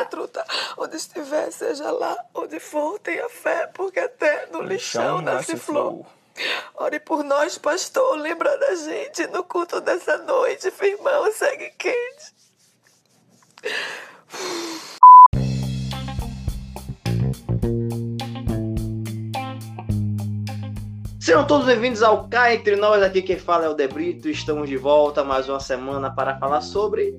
[0.00, 0.44] truta.
[0.76, 2.16] Onde estiver, seja lá.
[2.34, 6.06] Onde for, tenha fé, porque até no lixão nasce flor.
[6.74, 8.16] Ore por nós, pastor.
[8.16, 12.32] Lembra da gente no culto dessa noite, firmão, segue quente.
[21.20, 24.76] Sejam todos bem-vindos ao Cá Entre Nós, aqui quem fala é o Debrito, estamos de
[24.76, 27.16] volta mais uma semana para falar sobre,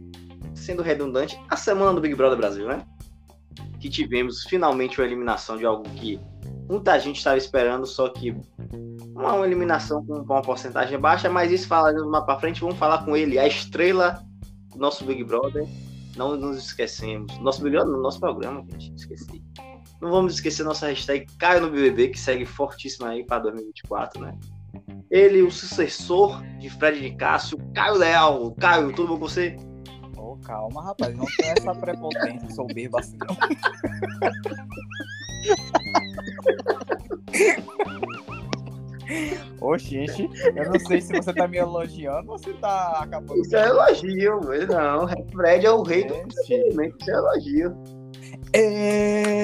[0.64, 2.86] sendo redundante, a semana do Big Brother Brasil, né?
[3.80, 6.20] Que tivemos finalmente uma eliminação de algo que
[6.70, 8.36] muita gente estava esperando, só que
[9.14, 13.04] uma, uma eliminação com uma porcentagem baixa, mas isso falaremos mais para frente, vamos falar
[13.04, 14.24] com ele, a estrela
[14.72, 15.68] do nosso Big Brother,
[16.16, 19.44] não nos esquecemos, nosso Big Brother, nosso programa, gente, esqueci.
[20.02, 24.38] Não vamos esquecer nossa hashtag Caio no BBB, que segue fortíssima aí para 2024, né?
[25.10, 28.52] Ele, o sucessor de Fred de Cássio, Caio Leal.
[28.56, 29.56] Caio, tudo bom com você?
[30.46, 33.38] Calma, rapaz, não tem essa prepotência soberba assim, não.
[39.62, 43.42] Oxente, eu não sei se você tá me elogiando ou se tá acabando.
[43.42, 45.08] Isso é elogio, não.
[45.32, 47.74] Fred é o rei do entretenimento, isso é elogio.
[48.56, 49.43] É,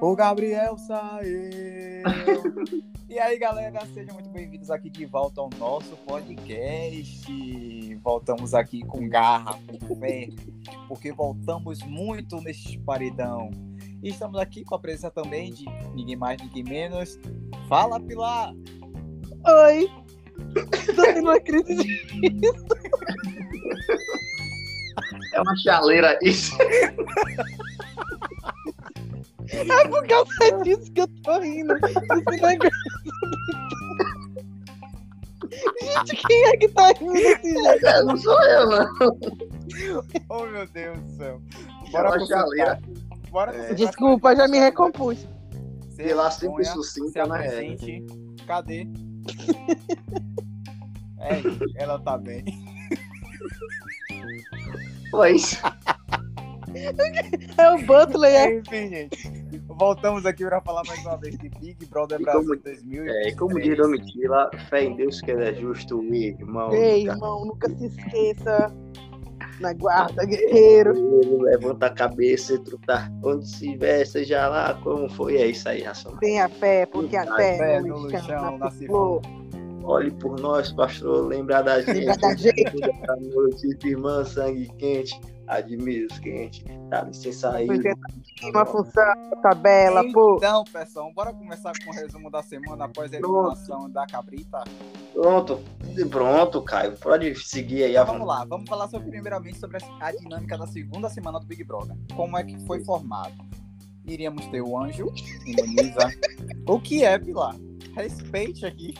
[0.00, 1.50] o Gabriel saiu.
[3.08, 7.94] e aí, galera, sejam muito bem-vindos aqui de volta ao nosso podcast.
[8.02, 10.28] Voltamos aqui com garra, com fé,
[10.86, 13.50] porque voltamos muito neste paredão.
[14.02, 17.18] E estamos aqui com a presença também de ninguém mais, ninguém menos.
[17.68, 18.54] Fala, Pilar!
[19.46, 19.90] Oi!
[20.94, 22.40] Tô tendo uma crise de
[25.34, 26.56] É uma chaleira isso.
[29.52, 31.74] É por causa disso que eu tô rindo.
[31.76, 32.70] Esse negócio.
[35.80, 37.86] Gente, quem é que tá rindo desse jeito?
[37.86, 39.18] É, não sou eu, não.
[40.28, 41.42] Oh, meu Deus do céu.
[41.86, 42.80] É Bora pro chaleira.
[43.30, 43.66] Bora É.
[43.68, 45.26] pro Desculpa, já me recompus.
[45.90, 47.36] Sei lá, sempre sucinta, se né?
[47.36, 48.06] apresente.
[48.46, 48.86] Cadê?
[51.20, 51.42] É,
[51.82, 52.44] ela tá bem.
[55.10, 55.60] Pois.
[57.56, 58.54] É o Butler, é.
[58.58, 59.38] Enfim, gente.
[59.68, 63.04] Voltamos aqui para falar mais uma vez de Big Brother Brasil como- 2000.
[63.04, 66.72] É, como diz Domitila, fé em Deus que ele é justo, irmão.
[66.74, 68.72] Ei, irmão, nunca se esqueça.
[69.60, 71.40] Na guarda, guerreiro.
[71.42, 75.36] Levanta a cabeça e truta onde se vê, seja lá como foi.
[75.36, 76.18] É isso aí, Racional.
[76.20, 79.20] Tenha fé, porque a fé Fé no no lixão lixão nasce nasce flor.
[79.88, 81.94] Olhe por nós, pastor, lembrar da gente.
[82.00, 82.80] Lembra da gente.
[83.06, 86.62] Da noite, irmã, sangue quente, admiro os quentes.
[86.90, 87.66] Dá licença aí.
[87.66, 87.90] Porque
[88.44, 89.02] Uma função,
[89.42, 90.36] tabela, pô.
[90.36, 94.62] Então, pessoal, bora começar com o resumo da semana após a eliminação da Cabrita.
[95.14, 95.58] Pronto,
[96.10, 96.94] pronto, Caio.
[96.98, 97.92] Pode seguir aí.
[97.92, 101.46] Então, vamos lá, vamos falar sobre, primeiramente sobre a- a dinâmica da segunda semana do
[101.46, 101.96] Big Brother.
[102.14, 103.32] Como é que foi formado?
[104.04, 105.06] Iríamos ter o Anjo,
[105.46, 106.10] imuniza.
[106.68, 107.54] o que é, Pilar?
[107.94, 108.94] Respeite aqui.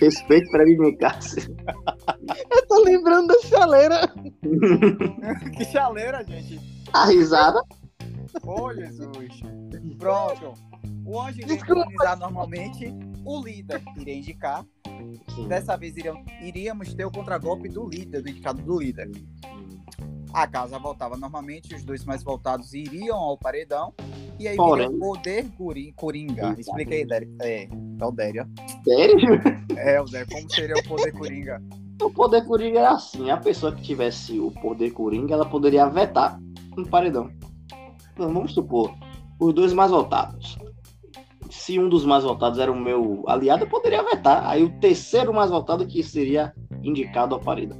[0.00, 1.42] Respeito pra mim, meu Cássio.
[2.50, 4.00] Eu tô lembrando da chaleira.
[5.56, 6.58] que chaleira, gente.
[6.92, 7.60] A risada.
[8.42, 9.40] Ô, Jesus.
[9.98, 10.54] Pronto.
[11.04, 12.92] O anjo iria imunizar normalmente,
[13.24, 14.64] o líder iria indicar.
[15.34, 15.48] Sim.
[15.48, 19.10] Dessa vez iriam- iríamos ter o contragolpe do líder, do indicado do líder.
[20.32, 23.92] A casa voltava normalmente, os dois mais voltados iriam ao paredão.
[24.38, 24.88] E aí Porém.
[24.88, 26.48] o poder cori- coringa.
[26.50, 26.60] Eita.
[26.60, 27.34] Explica aí, Dério.
[27.42, 27.64] É,
[28.00, 28.46] é o Dério.
[28.84, 29.40] Sério?
[29.76, 30.28] É, o Dério.
[30.30, 31.62] Como seria o poder coringa?
[32.00, 33.28] O poder coringa é assim.
[33.28, 36.38] A pessoa que tivesse o poder coringa, ela poderia vetar
[36.78, 37.28] um paredão.
[38.12, 38.94] Então, vamos supor,
[39.40, 40.56] os dois mais votados.
[41.50, 44.46] Se um dos mais votados era o meu aliado, eu poderia vetar.
[44.48, 47.76] Aí o terceiro mais votado que seria indicado ao paredão.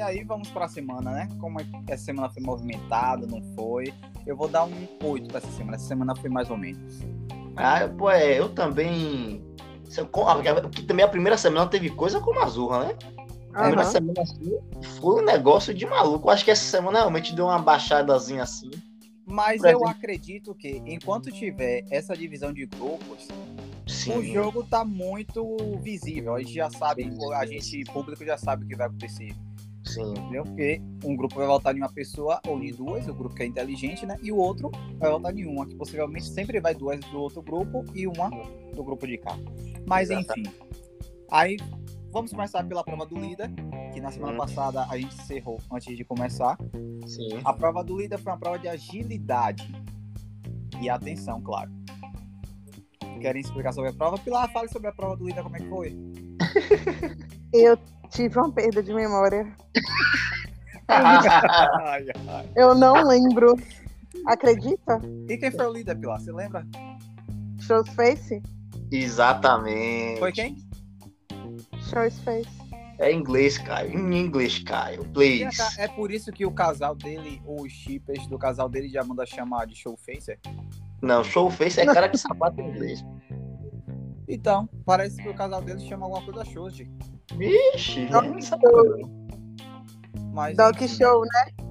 [0.00, 1.28] E aí vamos pra semana, né?
[1.38, 3.92] Como é que essa semana foi movimentada, não foi?
[4.26, 5.76] Eu vou dar um 8 pra essa semana.
[5.76, 7.00] Essa semana foi mais ou menos.
[7.54, 9.44] Ah, pô, é, eu também.
[10.10, 12.94] co- ah, Porque também a primeira semana teve coisa como a Azurra, né?
[13.52, 13.90] A primeira Aham.
[13.90, 14.58] semana assim,
[14.98, 16.28] foi um negócio de maluco.
[16.28, 18.70] Eu acho que essa semana realmente deu uma baixadazinha assim.
[19.26, 23.28] Mas eu acredito que enquanto tiver essa divisão de grupos,
[23.86, 24.16] Sim.
[24.16, 26.36] o jogo tá muito visível.
[26.36, 29.34] A gente já sabe, a gente público já sabe o que vai acontecer.
[29.84, 30.12] Sim.
[30.12, 30.44] Entendeu?
[30.44, 33.46] Porque um grupo vai votar em uma pessoa ou em duas, o grupo que é
[33.46, 34.16] inteligente, né?
[34.22, 37.84] E o outro vai votar em uma, que possivelmente sempre vai duas do outro grupo
[37.94, 38.28] e uma
[38.74, 39.36] do grupo de cá.
[39.86, 40.48] Mas Exatamente.
[40.48, 40.58] enfim.
[41.30, 41.56] Aí
[42.12, 43.50] vamos começar pela prova do líder,
[43.92, 44.38] que na semana Hum.
[44.38, 46.58] passada a gente encerrou antes de começar.
[47.06, 47.40] Sim.
[47.44, 49.72] A prova do líder foi uma prova de agilidade.
[50.80, 51.70] E atenção, claro.
[53.20, 54.16] Querem explicar sobre a prova?
[54.18, 55.96] Pilar, fale sobre a prova do líder, como é que foi?
[57.52, 57.76] Eu
[58.10, 59.46] tive uma perda de memória.
[62.56, 63.54] Eu não lembro.
[64.26, 65.00] Acredita?
[65.28, 66.20] E quem foi o líder, Pilar?
[66.20, 66.66] Você lembra?
[67.60, 68.42] Show's Face?
[68.90, 70.18] Exatamente.
[70.18, 70.56] Foi quem?
[71.88, 72.50] Show's Face.
[72.98, 73.98] É inglês, Caio.
[73.98, 75.04] Em inglês, Caio.
[75.12, 75.56] Please.
[75.78, 79.64] é por isso que o casal dele, os shippers do casal dele de Amanda chama
[79.64, 80.38] de showfacer?
[81.00, 83.02] Não, showface é cara de sapato em inglês.
[84.28, 86.90] Então, parece que o casal dele chama alguma coisa Shoji.
[87.40, 88.62] Vixe, Dog sabe.
[90.34, 91.64] Mas, Dog enfim, Show, né?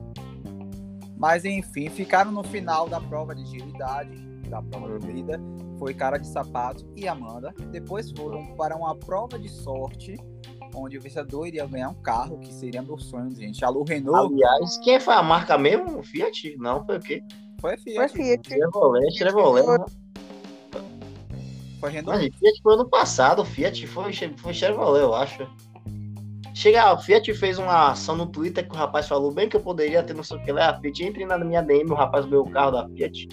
[1.16, 4.18] mas enfim, ficaram no final da prova de agilidade,
[4.50, 5.40] da prova de líder.
[5.78, 7.54] Foi cara de sapato e Amanda.
[7.72, 10.16] Depois foram para uma prova de sorte,
[10.74, 13.64] onde o vencedor iria ganhar um carro, que seria meu sonho, gente.
[13.64, 16.02] Alô, Renault, Aliás, quem foi a marca mesmo?
[16.02, 16.58] Fiat?
[16.58, 17.22] Não, foi o quê?
[17.62, 18.14] foi Foi Fiat.
[18.14, 18.50] Fiat.
[18.50, 19.66] Chevrolet, Chevrolet.
[21.80, 22.20] Foi Renault.
[22.20, 25.48] Mas Fiat foi ano passado, Fiat foi, foi Chevrolet, eu acho.
[26.54, 29.62] Chega, a Fiat fez uma ação no Twitter que o rapaz falou bem que eu
[29.62, 30.70] poderia ter não sei o que lá.
[30.72, 33.30] A Fiat entre na minha DM, o rapaz o carro da Fiat.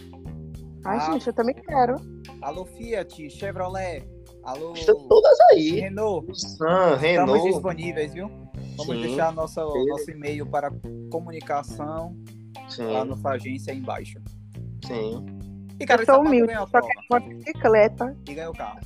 [0.84, 1.12] Ai, Ah.
[1.12, 1.96] gente, eu também quero.
[2.42, 4.04] Alô, Fiat, Chevrolet.
[4.44, 5.80] Alô, Estão todas aí.
[5.80, 6.28] Renault.
[6.28, 7.50] Nissan, Estamos Renault.
[7.50, 8.28] disponíveis, viu?
[8.76, 9.02] Vamos Sim.
[9.02, 9.86] deixar nosso, Sim.
[9.86, 10.70] nosso e-mail para
[11.10, 12.16] comunicação
[12.54, 14.20] lá Sim, na nossa agência aí embaixo.
[14.84, 15.24] sim.
[15.78, 18.16] E cara, eu sou humilde, ganhou só quero uma bicicleta.
[18.28, 18.80] e ganhou o carro.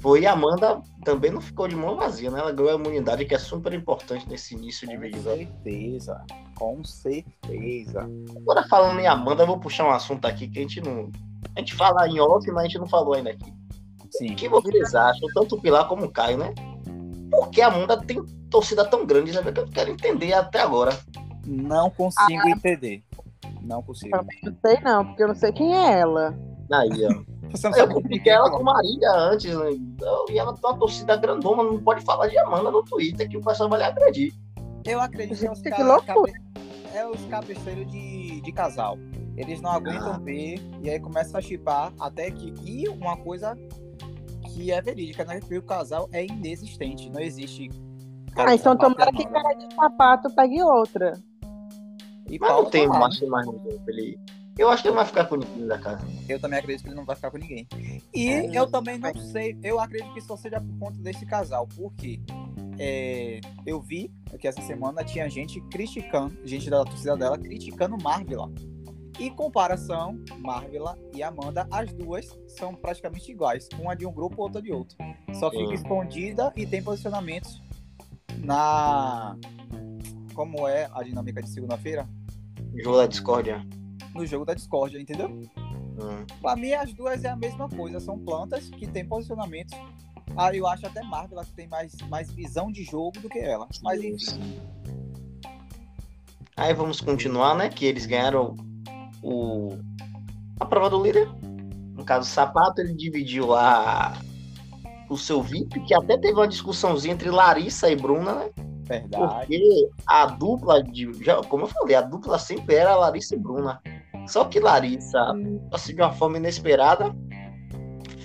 [0.00, 2.38] Foi e a Amanda também não ficou de mão vazia, né?
[2.38, 5.22] Ela ganhou a imunidade, que é super importante nesse início de Com vídeo.
[5.22, 6.24] certeza,
[6.54, 8.06] com certeza.
[8.36, 11.10] Agora falando em Amanda, eu vou puxar um assunto aqui que a gente não.
[11.56, 13.52] A gente fala em off, mas a gente não falou ainda aqui.
[14.10, 14.32] Sim.
[14.32, 16.52] O que vocês acham, tanto o Pilar como o Caio, né?
[17.30, 19.30] Por que a Amanda tem torcida tão grande?
[19.30, 20.96] Isso é que eu quero entender até agora.
[21.46, 22.50] Não consigo Ah.
[22.50, 23.02] entender.
[23.64, 24.16] Não consigo.
[24.16, 26.36] Também não sei não, porque eu não sei quem é ela.
[26.72, 27.34] Aí, ó.
[27.50, 29.70] Você não Eu compliquei ela com Marília antes, né?
[29.70, 33.36] Então, e ela tem uma torcida grandona, não pode falar de Amanda no Twitter, que
[33.36, 34.32] o pessoal vai lhe agredir.
[34.84, 36.32] Eu acredito que é os que cabe-
[36.94, 38.98] é os cabeceiros de, de casal.
[39.36, 40.18] Eles não aguentam Ah.
[40.18, 42.52] ver e aí começam a chipar até que.
[42.64, 43.56] E uma coisa
[44.52, 45.40] que é verídica, né?
[45.40, 47.10] Que o casal é inexistente.
[47.10, 47.68] Não existe.
[48.34, 51.12] cara Ah, então tomara que cara de sapato pegue outra.
[52.28, 54.18] E Mas Paulo não tem macho mais ninguém pra ele.
[54.56, 56.06] Eu acho que ele vai ficar com ninguém da casa.
[56.28, 57.66] Eu também acredito que ele não vai ficar com ninguém.
[58.14, 61.66] E É, eu também não sei, eu acredito que só seja por conta desse casal,
[61.74, 62.20] porque
[62.78, 68.50] é, eu vi que essa semana tinha gente criticando, gente da torcida dela, criticando Marvila.
[69.18, 73.68] Em comparação, Marvila e Amanda, as duas são praticamente iguais.
[73.78, 74.96] Uma de um grupo, outra de outro.
[75.34, 77.60] Só fica escondida e tem posicionamentos
[78.38, 79.36] na.
[80.34, 82.08] Como é a dinâmica de segunda-feira?
[82.76, 83.64] Jogo da discórdia.
[84.14, 85.28] No jogo da discórdia, entendeu?
[85.28, 86.26] Hum.
[86.40, 88.00] Pra mim, as duas é a mesma coisa.
[88.00, 89.78] São plantas que têm posicionamentos.
[90.36, 93.68] Ah, eu acho até Marvel que tem mais, mais visão de jogo do que ela.
[93.82, 94.60] Mas enfim.
[96.56, 97.68] Aí vamos continuar, né?
[97.68, 98.56] Que eles ganharam
[99.22, 99.78] o
[100.58, 101.28] a prova do líder.
[101.94, 104.18] No caso, o Sapato, ele dividiu lá
[105.08, 108.50] o seu VIP, que até teve uma discussãozinha entre Larissa e Bruna, né?
[108.84, 109.46] Verdade.
[109.46, 111.12] Porque a dupla de.
[111.24, 113.80] Já, como eu falei, a dupla sempre era Larissa e Bruna.
[114.26, 115.18] Só que Larissa,
[115.72, 117.14] assim, de uma forma inesperada,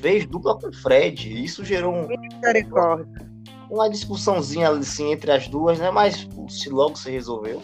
[0.01, 1.29] fez dupla com Fred.
[1.29, 2.07] E Isso gerou um-
[3.69, 5.91] uma discussãozinha assim entre as duas, né?
[5.91, 7.61] Mas se logo se resolveu.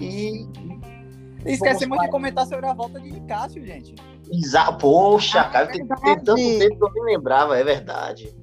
[0.00, 0.46] E.
[1.44, 3.94] Esquece Vamos muito de comentar sobre a volta de Cássio, gente.
[4.32, 8.34] Exa Poxa, Ah, cara, tem, tem tanto tempo que eu nem lembrava, é verdade.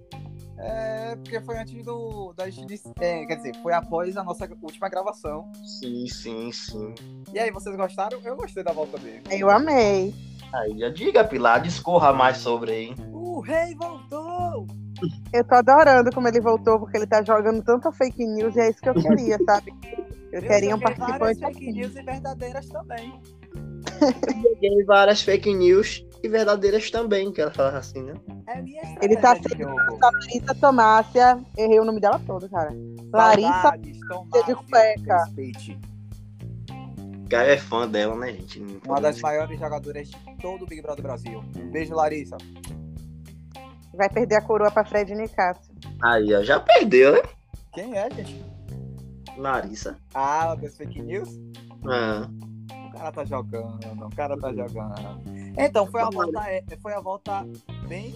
[0.65, 2.33] É, porque foi antes do.
[2.33, 5.51] Da, é, quer dizer, foi após a nossa última gravação.
[5.79, 6.95] Sim, sim, sim.
[7.33, 8.19] E aí, vocês gostaram?
[8.23, 9.23] Eu gostei da volta dele.
[9.29, 10.15] Eu amei.
[10.53, 12.95] Aí já diga, Pilar, discorra mais sobre aí.
[13.11, 14.67] O rei voltou!
[15.33, 18.69] Eu tô adorando como ele voltou, porque ele tá jogando tanta fake news e é
[18.69, 19.73] isso que eu queria, sabe?
[20.31, 23.21] Eu, queria um joguei várias participante fake news e verdadeiras também.
[24.61, 28.13] Peguei várias fake news e verdadeiras também, que ela falava assim, né?
[28.47, 29.99] É minha Ele tá de sendo jogo.
[30.01, 31.39] Larissa Tomácia.
[31.57, 32.71] Errei o nome dela todo, cara.
[33.11, 33.99] Larissa de
[34.69, 35.17] cueca.
[37.29, 38.59] Caio é fã dela, né, gente?
[38.59, 39.27] Não Uma das dizer.
[39.27, 41.43] maiores jogadoras de todo o Big Brother Brasil.
[41.57, 42.37] Um beijo, Larissa.
[43.95, 45.73] vai perder a coroa pra Fred Nicásio.
[46.01, 47.21] Aí, ó, já perdeu, né?
[47.73, 48.45] Quem é, gente?
[49.37, 49.97] Larissa.
[50.13, 51.29] Ah, das fake news?
[51.87, 52.29] Ah,
[53.03, 55.21] cara tá jogando, o cara tá jogando.
[55.57, 57.45] Então, foi a volta, é, foi a volta
[57.87, 58.11] bem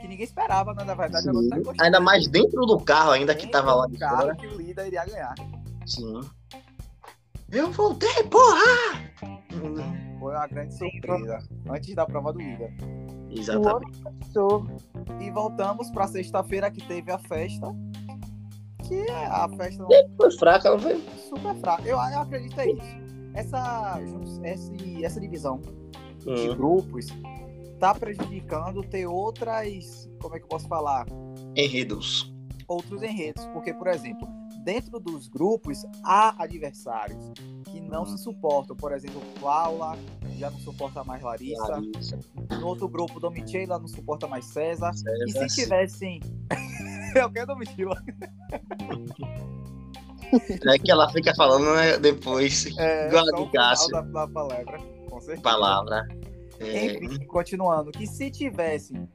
[0.00, 0.84] que ninguém esperava, né?
[0.84, 1.62] Na verdade, gostei.
[1.80, 4.36] Ainda mais dentro do carro, ainda que tava lá de Claro fora.
[4.36, 5.34] que o líder iria ganhar.
[5.86, 6.20] Sim.
[7.50, 9.00] Eu voltei, porra!
[10.20, 11.38] Foi uma grande surpresa.
[11.70, 12.74] Antes da prova do líder.
[13.30, 14.02] Exatamente.
[15.20, 17.74] E voltamos pra sexta-feira que teve a festa.
[18.86, 21.02] que a festa não Foi fraca, não foi?
[21.28, 21.82] super fraca.
[21.82, 23.07] Eu, eu acredito é isso.
[23.34, 24.00] Essa,
[24.44, 25.60] esse, essa divisão
[26.18, 26.56] de Hum.
[26.56, 27.06] grupos
[27.78, 31.06] tá prejudicando ter outras, como é que eu posso falar?
[31.54, 32.34] Enredos.
[32.66, 33.46] Outros enredos.
[33.46, 34.28] Porque, por exemplo,
[34.64, 37.32] dentro dos grupos há adversários
[37.64, 38.76] que não se suportam.
[38.76, 39.96] Por exemplo, Paula
[40.36, 41.62] já não suporta mais Larissa.
[41.68, 42.18] Larissa,
[42.60, 44.90] No outro grupo, Domitila não suporta mais César.
[45.26, 45.48] E César.
[45.48, 46.20] se tivessem.
[47.16, 47.96] eu quero Domitila.
[50.66, 52.66] É que ela fica falando né, depois.
[52.78, 53.90] É, Igual a Cássio.
[53.90, 54.78] da, da palavra.
[55.08, 55.42] Com certeza.
[55.42, 56.06] Palavra.
[56.60, 59.08] É, Enfim, continuando, que se tivessem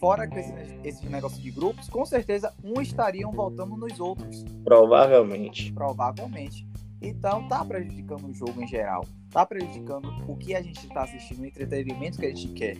[0.00, 5.72] fora com esse, esse negócio de grupos, com certeza um estariam voltando nos outros, provavelmente.
[5.72, 6.66] provavelmente.
[7.00, 11.42] Então tá prejudicando o jogo em geral, tá prejudicando o que a gente tá assistindo,
[11.42, 12.76] o entretenimento que a gente quer,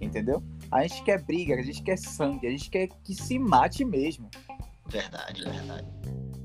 [0.00, 0.42] entendeu?
[0.70, 4.28] A gente quer briga, a gente quer sangue, a gente quer que se mate mesmo,
[4.88, 5.86] Verdade, verdade.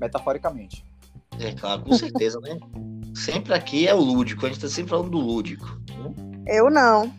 [0.00, 0.84] Metaforicamente.
[1.38, 2.58] É claro, com certeza, né?
[3.14, 5.66] Sempre aqui é o lúdico, a gente tá sempre falando do lúdico.
[6.46, 7.12] Eu não.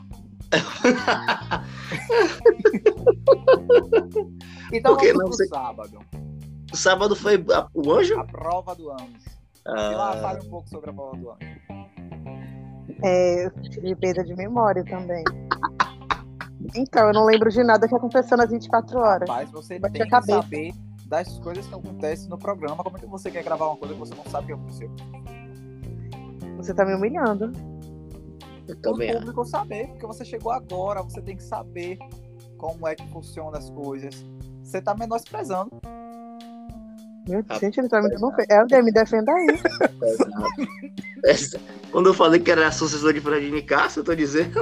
[4.74, 5.48] Então Por que vamos não?
[5.48, 6.00] sábado,
[6.72, 8.20] O sábado foi a- o anjo?
[8.20, 9.06] a prova do anjo.
[9.68, 11.40] E lá Ah, fale um pouco sobre a prova do anjo.
[13.04, 15.24] É, eu tive perda de memória também.
[16.76, 19.28] Então, eu não lembro de nada que aconteceu nas 24 horas.
[19.28, 20.42] Mas você Bate tem a que cabeça.
[20.42, 20.72] saber
[21.12, 22.82] das coisas que acontecem no programa.
[22.84, 24.90] Como é que você quer gravar uma coisa que você não sabe o que aconteceu?
[26.56, 27.52] Você tá me humilhando.
[28.68, 29.20] eu O também acho.
[29.20, 32.00] público saber, porque você chegou agora, você tem que saber
[32.58, 34.26] como é que funcionam as coisas.
[34.64, 35.70] Você tá menosprezando.
[37.28, 38.46] Meu, Ah, gente, ele tá me dando um fe...
[38.50, 39.48] É, me defenda aí.
[41.26, 41.60] Essa-
[41.92, 44.62] Quando eu falei que era associação de Fred Nicasso, eu tô dizendo.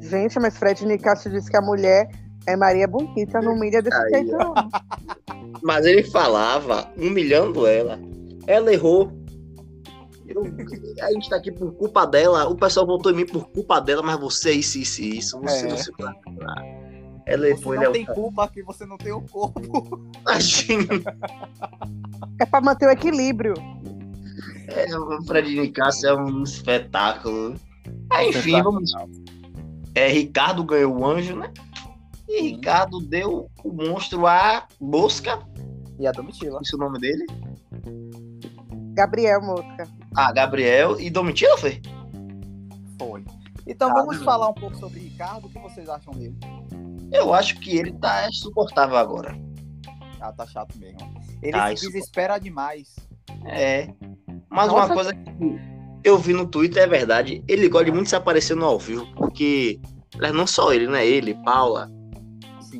[0.00, 2.08] Gente, mas Fred Nicasso disse que a mulher
[2.46, 4.54] é Maria Bonita, não humilha desse Aí, jeito, não.
[5.62, 7.98] Mas ele falava humilhando ela.
[8.46, 9.12] Ela errou.
[10.26, 10.42] Eu-
[11.02, 12.48] a gente tá aqui por culpa dela.
[12.48, 15.40] O pessoal votou em mim por culpa dela, mas você é isso, isso, isso.
[15.40, 15.68] Você É.
[15.68, 15.92] não se
[17.24, 20.00] Ela Você errou, não tem é culpa que você não tem o corpo.
[20.22, 20.88] Imagina.
[22.40, 23.54] É pra manter o equilíbrio.
[24.68, 27.54] É, o Fred Nicasso é um espetáculo.
[28.10, 28.92] Ah, enfim, vamos.
[29.94, 31.52] É, Ricardo ganhou o anjo, né?
[32.38, 32.42] E.
[32.52, 35.38] Ricardo deu o monstro a Bosca.
[35.98, 36.60] E a Domitila.
[36.62, 37.24] Esse é o nome dele?
[38.94, 39.88] Gabriel Mosca.
[40.14, 41.80] Ah, Gabriel e Domitila foi?
[42.98, 43.24] Foi.
[43.66, 44.24] Então Ah, vamos não.
[44.24, 45.46] falar um pouco sobre Ricardo.
[45.46, 46.36] O que vocês acham dele?
[47.12, 49.38] Eu acho que ele tá suportável agora.
[50.20, 50.98] Ah, tá chato mesmo.
[51.42, 52.94] Ele Tá, se isso- desespera demais.
[53.44, 53.88] É.
[54.48, 54.86] Mas Nossa.
[54.86, 55.60] uma coisa que
[56.04, 57.42] eu vi no Twitter é verdade.
[57.48, 59.80] Ele gosta de muito se aparecer no ao vivo, porque
[60.20, 61.06] mas não só ele, né?
[61.06, 61.90] Ele, Paula.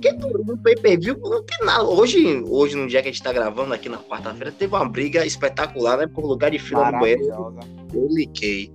[0.02, 0.18] Sim.
[0.18, 1.84] Porque no pay per view não tem nada.
[1.84, 5.24] Hoje, hoje, no dia que a gente tá gravando aqui na quarta-feira, teve uma briga
[5.24, 6.06] espetacular, né?
[6.06, 7.22] Por lugar de fila no banheiro.
[7.94, 8.72] Eu liquei.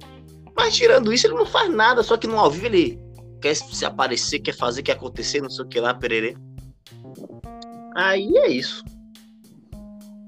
[0.55, 2.01] Mas tirando isso, ele não faz nada.
[2.01, 2.99] Só que no ao vivo ele
[3.41, 6.35] quer se aparecer, quer fazer, quer acontecer, não sei o que lá, pererê.
[7.95, 8.83] Aí é isso.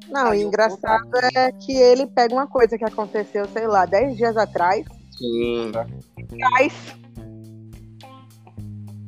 [0.10, 4.36] Não, Aí engraçado é que ele pega uma coisa que aconteceu, sei lá, 10 dias
[4.36, 4.84] atrás,
[5.18, 5.72] Sim.
[5.72, 6.74] traz.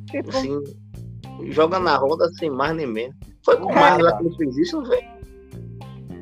[0.08, 0.62] Tipo, assim,
[1.50, 3.16] joga na roda sem mais nem menos.
[3.44, 4.98] Foi com o É, Marlon lá que ele fez isso, não foi?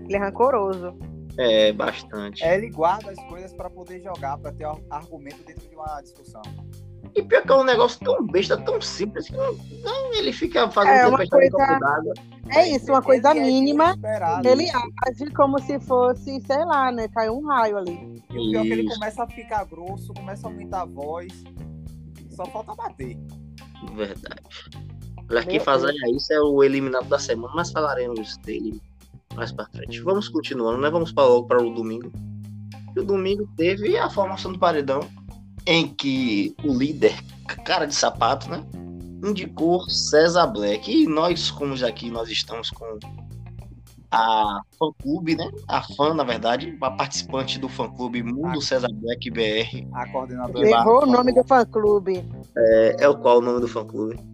[0.05, 0.95] ele é rancoroso.
[1.39, 2.43] É, bastante.
[2.45, 6.01] É, ele guarda as coisas pra poder jogar, pra ter ar- argumento dentro de uma
[6.03, 6.43] discussão.
[7.15, 9.53] E pior que é um negócio tão besta, tão simples, que não,
[9.83, 12.15] não, ele fica fazendo É, uma coisa- d'água.
[12.55, 13.85] É isso, uma coisa Ele é mínima.
[13.97, 14.49] desesperado.
[14.49, 14.67] Ele
[15.07, 17.09] age como se fosse, sei lá, né?
[17.09, 18.23] Caiu um raio ali.
[18.31, 21.33] E o pior é que ele começa a ficar grosso, começa a aumentar a voz.
[22.31, 23.17] Só falta bater.
[23.95, 24.41] Verdade.
[25.31, 28.81] Olha, quem Meu fazia isso é o eliminado da semana, mas falaremos dele
[29.35, 30.01] mais pra frente.
[30.01, 30.91] Vamos continuando, né?
[30.91, 32.11] Vamos para logo para o domingo.
[32.97, 35.09] E o domingo teve a formação do paredão,
[35.65, 37.15] em que o líder,
[37.65, 38.65] cara de sapato, né?
[39.25, 40.91] Indicou César Black.
[40.91, 42.99] E nós, como já aqui nós estamos com
[44.11, 45.49] a fã-clube, né?
[45.69, 49.87] A fã, na verdade, a participante do fã-clube Mundo César Black BR.
[49.95, 50.59] A coordenadora.
[50.59, 52.25] Levou o nome do fã clube.
[52.57, 54.30] É, é o qual o nome do fã-clube?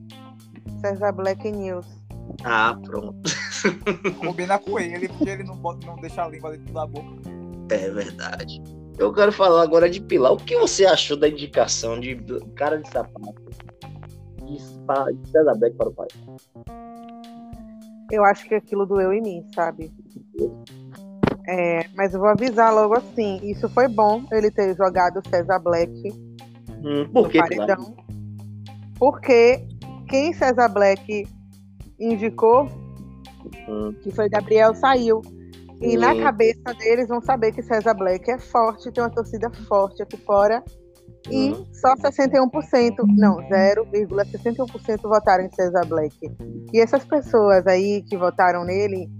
[0.80, 1.86] César Black News.
[2.44, 3.16] Ah, pronto.
[4.18, 7.08] Combina com ele, porque ele não, bota- não deixa a língua dentro da boca.
[7.70, 8.62] É verdade.
[8.98, 10.32] Eu quero falar agora de Pilar.
[10.32, 12.16] O que você achou da indicação de
[12.54, 13.34] cara de sapato
[14.44, 14.58] de,
[15.30, 16.06] César Black para o pai?
[18.10, 19.92] Eu acho que aquilo doeu em mim, sabe?
[21.48, 23.40] É, mas eu vou avisar logo assim.
[23.42, 25.92] Isso foi bom ele ter jogado o César Black
[26.82, 27.78] Hum, por no que, Pilar?
[28.98, 29.66] Porque
[30.08, 31.28] quem César Black
[31.98, 32.68] indicou
[33.68, 33.92] hum.
[34.02, 35.22] que foi Gabriel, saiu.
[35.80, 40.02] E na cabeça deles vão saber que César Black é forte, tem uma torcida forte
[40.02, 40.62] aqui fora.
[41.30, 41.66] E hum.
[41.72, 46.16] só 61%, não, 0,61% votaram em César Black.
[46.72, 49.10] E essas pessoas aí que votaram nele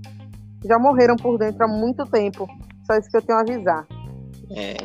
[0.65, 2.49] já morreram por dentro há muito tempo.
[2.87, 3.87] Só isso que eu tenho a avisar.
[4.51, 4.77] É.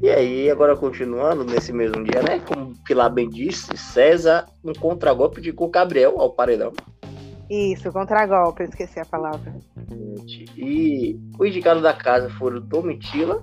[0.00, 2.38] E aí, agora continuando nesse mesmo dia, né?
[2.38, 6.72] Como o Pilar bem disse, César, um contragolpe de com Gabriel ao paredão.
[7.50, 9.56] Isso, contragolpe, eu esqueci a palavra.
[10.56, 13.42] E o indicado da casa foram Domitila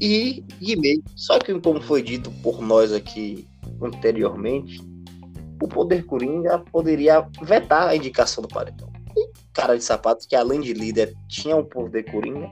[0.00, 1.00] e Guimê.
[1.14, 3.46] Só que, como foi dito por nós aqui
[3.82, 4.80] anteriormente,
[5.62, 8.88] o Poder Coringa poderia vetar a indicação do paredão.
[9.16, 12.50] E cara de sapato, que além de líder tinha o Poder Coringa,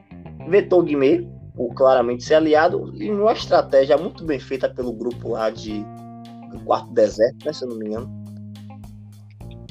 [0.49, 5.51] vetou Guimê por claramente ser aliado e numa estratégia muito bem feita pelo grupo lá
[5.51, 5.85] de
[6.51, 8.23] do quarto deserto, né, se eu não me engano.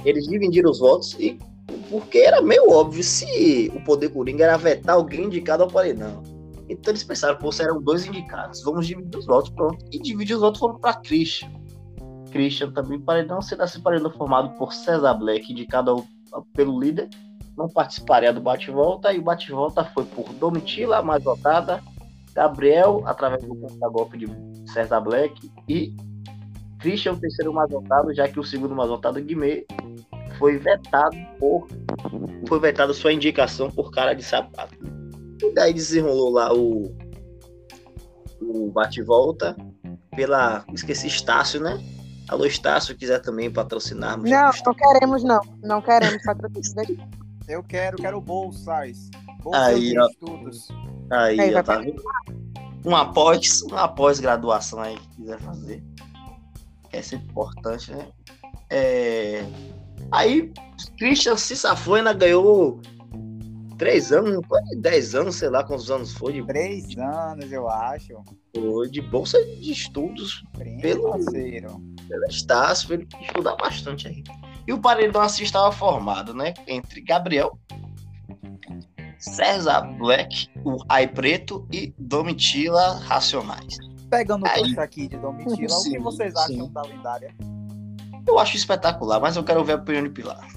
[0.04, 1.38] Eles dividiram os votos e
[1.90, 6.24] porque era meio óbvio se o poder coringa era vetar alguém indicado ao paredão.
[6.68, 9.86] Então eles pensaram, pô, eram dois indicados, vamos dividir os votos, pronto.
[9.92, 11.52] E dividir os votos foram para Christian.
[12.32, 17.10] Christian também paredão, será esse paredão formado por César Black, indicado ao, pelo líder,
[17.62, 21.82] não participaria do bate-volta, e o bate-volta foi por Domitila, mais votada,
[22.34, 24.28] Gabriel, através do contra-golpe de
[24.72, 25.96] César Black, e
[26.80, 29.66] Christian, o terceiro mais votado, já que o segundo mais votado, Guimê,
[30.40, 31.68] foi vetado por.
[32.48, 34.76] Foi vetado sua indicação por cara de sapato.
[35.40, 36.92] E daí desenrolou lá o.
[38.42, 39.56] O bate-volta
[40.16, 40.66] pela.
[40.74, 41.78] Esqueci Estácio, né?
[42.28, 44.30] Alô, Estácio, quiser também patrocinarmos.
[44.30, 45.42] Não, não queremos, não.
[45.62, 46.86] Não queremos patrocinar.
[47.48, 49.10] Eu quero, quero bolsas.
[49.42, 50.08] Bolsas aí, ó.
[50.08, 50.68] estudos.
[51.12, 52.02] Aí, aí ó, tá vendo?
[52.86, 55.84] Um após, uma pós-graduação aí que quiser fazer.
[56.90, 58.08] Quer ser importante, né?
[58.70, 59.44] É...
[60.12, 60.52] Aí,
[60.98, 62.82] Christian se safou ainda ganhou
[63.78, 66.34] três anos, quase dez anos, sei lá quantos anos foi.
[66.34, 66.46] De...
[66.46, 68.14] Três anos, eu acho.
[68.56, 70.44] Foi de bolsa de estudos.
[70.82, 71.82] pelo parceiro.
[72.08, 74.24] Pelo Estácio, ele estudar bastante aí.
[74.68, 76.54] E o paredão assim estava formado, né?
[76.68, 77.58] Entre Gabriel,
[79.18, 83.78] César Black, o Ai Preto e Domitila Racionais.
[84.10, 86.74] Pegando o aqui de Domitila, sim, o que vocês acham sim.
[86.74, 87.34] da lendária?
[88.28, 90.48] Eu acho espetacular, mas eu quero ver a opinião de Pilar.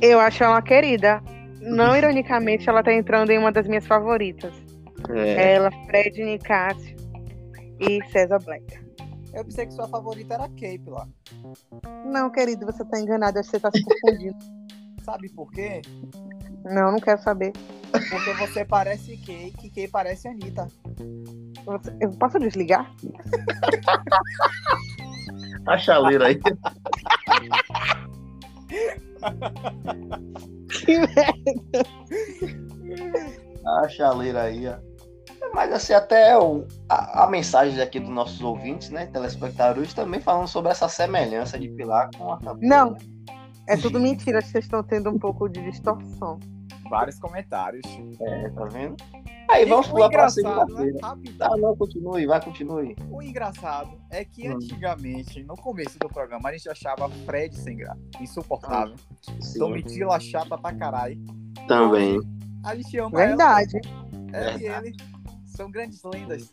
[0.00, 1.22] Eu acho ela querida.
[1.60, 4.52] Não ironicamente, ela tá entrando em uma das minhas favoritas.
[5.10, 5.54] É.
[5.54, 6.96] Ela, Fred Nicásio
[7.80, 8.83] e César Black.
[9.34, 11.08] Eu pensei que sua favorita era a Cape lá.
[12.06, 14.36] Não, querido, você tá enganado, acho que você tá se confundindo.
[15.04, 15.82] Sabe por quê?
[16.64, 17.52] Não, não quero saber.
[17.90, 20.68] Porque você parece Kay, que Kay parece Anitta.
[21.66, 22.88] Você, eu posso desligar?
[25.66, 26.36] a chaleira aí.
[30.70, 31.82] que merda.
[33.82, 34.78] A chaleira aí, ó.
[35.52, 40.48] Mas assim, até o, a, a, mensagem aqui dos nossos ouvintes, né, telespectadores, também falando
[40.48, 42.96] sobre essa semelhança de Pilar com a Não,
[43.68, 46.38] é tudo mentira, vocês estão tendo um pouco de distorção.
[46.90, 47.84] Vários comentários.
[48.20, 48.96] É, tá vendo?
[49.50, 50.98] Aí e vamos pular pra segunda-feira.
[51.02, 52.96] Ah, não, continue, vai, continue.
[53.10, 54.54] O engraçado é que hum.
[54.54, 58.94] antigamente, no começo do programa, a gente achava Fred sem graça, insuportável.
[59.28, 61.18] Ah, Domitila chata pra caralho.
[61.68, 62.18] Também.
[62.64, 63.80] A gente ama Verdade.
[64.32, 64.96] Ela, ela e ele
[65.54, 66.52] são grandes lendas.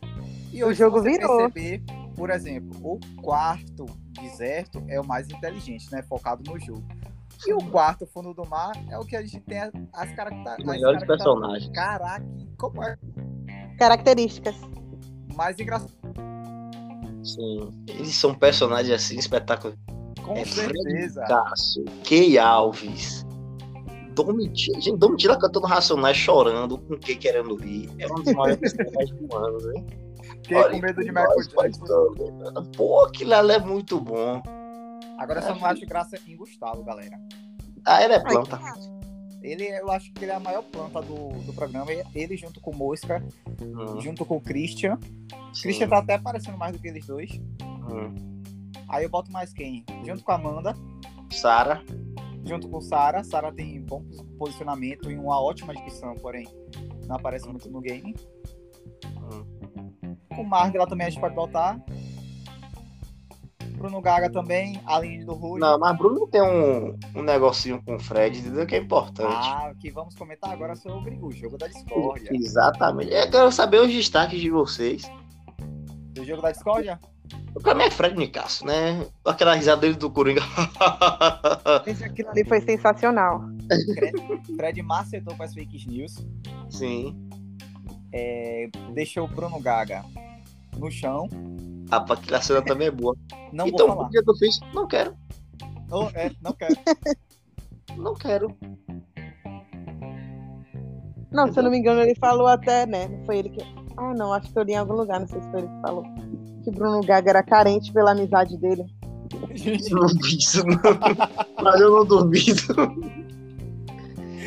[0.51, 1.49] E hoje, o jogo virou.
[1.49, 1.83] Perceber,
[2.15, 3.85] por exemplo, o quarto
[4.19, 6.01] deserto é o mais inteligente, né?
[6.03, 6.83] Focado no jogo.
[7.45, 10.65] E o quarto fundo do mar é o que a gente tem as, as características.
[10.65, 11.71] Melhores personagens.
[11.73, 12.25] Caraca,
[12.57, 12.97] como é?
[13.79, 14.55] Características.
[15.35, 15.91] Mais engraçado.
[17.23, 17.69] Sim.
[17.87, 19.75] Eles são personagens assim, espetáculo.
[20.23, 21.23] Com é certeza.
[22.03, 23.25] Key Alves.
[24.13, 27.89] Domitila, gente, Domitila cantando Racionais, chorando, com o que querendo rir.
[27.99, 29.83] É um dos maiores personagens do ano, né?
[30.43, 32.65] Fiquei com medo de Michael Jackson.
[32.75, 34.41] Pô, aquilo ali é muito bom.
[35.17, 37.19] Agora eu só não acho graça em Gustavo, galera.
[37.85, 38.59] Ah, ele é planta.
[39.41, 41.91] Ele, eu acho que ele é a maior planta do, do programa.
[42.13, 43.23] Ele junto com o Mosca,
[43.61, 43.99] hum.
[43.99, 44.99] junto com o Christian.
[45.53, 45.63] Sim.
[45.63, 47.31] Christian tá até aparecendo mais do que eles dois.
[47.61, 48.41] Hum.
[48.87, 49.85] Aí eu boto mais quem?
[50.05, 50.75] Junto com a Amanda.
[51.31, 51.81] Sara.
[52.51, 53.23] Junto com Sara.
[53.23, 54.03] Sara tem bom
[54.37, 56.45] posicionamento e uma ótima descrição, porém
[57.07, 58.13] não aparece muito no game.
[59.05, 60.17] Hum.
[60.35, 61.81] Com o Marg, ela também a gente pode botar.
[63.77, 65.61] Bruno Gaga também, além do Rui.
[65.61, 68.43] Não, mas Bruno tem um, um negocinho com o Fred?
[68.65, 69.31] Que é importante.
[69.31, 72.31] Ah, que vamos comentar agora sobre o jogo da discórdia.
[72.33, 73.13] Exatamente.
[73.13, 75.09] Eu quero saber os destaques de vocês.
[76.13, 76.99] Do jogo da discórdia?
[77.61, 79.05] Pra mim é Fred Nicasso, né?
[79.25, 80.41] Aquela risada dele do Coringa.
[81.85, 83.41] Esse aquilo ali foi sensacional.
[84.55, 86.15] Fred macetou com as fake news.
[86.69, 87.15] Sim.
[88.13, 90.03] É, deixou o Bruno Gaga
[90.77, 91.27] no chão.
[91.89, 93.15] Ah, aquela cena também é boa.
[93.51, 94.07] Não então, vou falar.
[94.07, 94.59] o que eu fiz?
[94.73, 95.15] Não quero.
[95.91, 96.75] Oh, é, não quero.
[97.97, 98.55] Não quero.
[101.29, 103.07] Não, se eu não me engano, ele falou até, né?
[103.07, 103.61] Não foi ele que.
[103.97, 105.81] Ah, não, acho que eu li em algum lugar, não sei se foi ele que
[105.81, 106.03] falou.
[106.63, 108.85] Que Bruno Gaga era carente pela amizade dele.
[109.89, 110.77] Eu não vi isso, não.
[111.63, 112.73] Mas eu não duvido.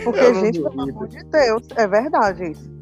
[0.05, 0.91] Porque, Eu não gente, pelo duvido.
[0.99, 2.75] amor de Deus, é verdade isso.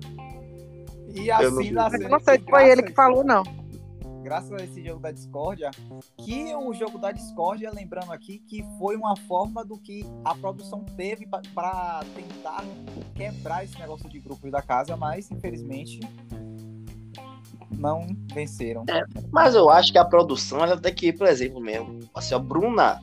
[1.15, 1.71] E assim, vi.
[1.71, 3.43] na Mas cena eu não sei que se foi ele que graças- falou, não.
[4.25, 5.71] graças a esse jogo da discórdia,
[6.19, 10.85] que o jogo da discórdia, lembrando aqui, que foi uma forma do que a produção
[10.97, 12.65] teve para tentar
[13.15, 16.01] quebrar esse negócio de grupos da casa, mas infelizmente
[17.79, 18.85] não venceram.
[19.33, 22.01] Mas eu acho que a produção, ela tem que ir, por exemplo, mesmo.
[22.15, 23.01] Assim, ó, Bruna.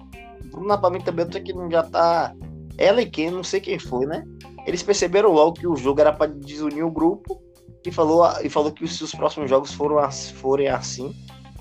[0.51, 2.34] Bruna, pra mim, também, tô que não já tá.
[2.77, 4.23] Ela e quem, não sei quem foi, né?
[4.65, 7.41] Eles perceberam logo que o jogo era pra desunir o grupo
[7.86, 9.97] e falou, e falou que se os próximos jogos foram,
[10.36, 11.13] forem assim,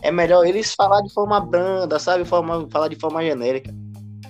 [0.02, 2.24] é melhor eles falar de forma branda, sabe?
[2.24, 3.74] Forma, falar de forma genérica.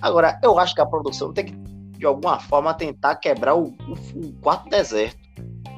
[0.00, 1.52] Agora, eu acho que a produção tem que,
[1.98, 5.18] de alguma forma, tentar quebrar o, o- o quarto deserto.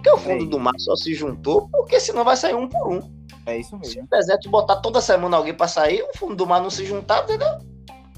[0.03, 2.89] Porque o fundo É do mar só se juntou, porque senão vai sair um por
[2.89, 3.01] um.
[3.47, 4.05] É isso Se mesmo.
[4.05, 7.25] o deserto botar toda semana alguém pra sair, o fundo do mar não se juntar,
[7.25, 7.49] entendeu?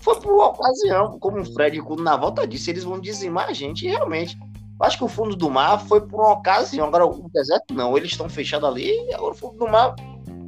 [0.00, 3.52] Foi por uma ocasião, como o Fred quando na volta disse, eles vão dizimar a
[3.52, 4.36] gente, e realmente.
[4.38, 6.86] Eu acho que o fundo do mar foi por uma ocasião.
[6.86, 9.94] Agora, o deserto não, eles estão fechados ali, e agora o fundo do mar.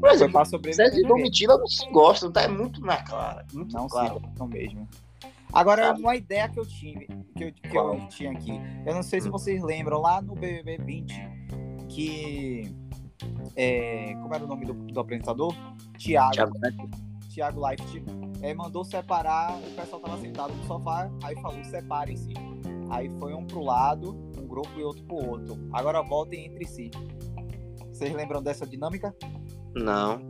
[0.00, 0.86] Por exemplo, para o sobreviver.
[0.86, 1.16] deserto e mesmo.
[1.16, 2.42] Domitila não se gostam, tá?
[2.42, 3.44] É muito na clara.
[3.52, 4.20] Muito Não se claro.
[4.20, 4.88] gostam mesmo.
[5.52, 6.00] Agora, Sabe?
[6.00, 8.52] uma ideia que eu tive, que eu, que eu tinha aqui.
[8.84, 11.14] Eu não sei se vocês lembram, lá no BBB 20,
[11.88, 12.74] que.
[13.56, 15.54] é, como era o nome do, do apresentador?
[15.96, 16.52] Tiago.
[17.32, 18.04] Thiago Life
[18.42, 22.32] é, mandou separar, o pessoal tava sentado no sofá, aí falou, separem-se.
[22.90, 25.58] Aí foi um pro lado, um grupo e outro pro outro.
[25.72, 26.90] Agora voltem entre si.
[27.92, 29.14] Vocês lembram dessa dinâmica?
[29.74, 30.20] Não.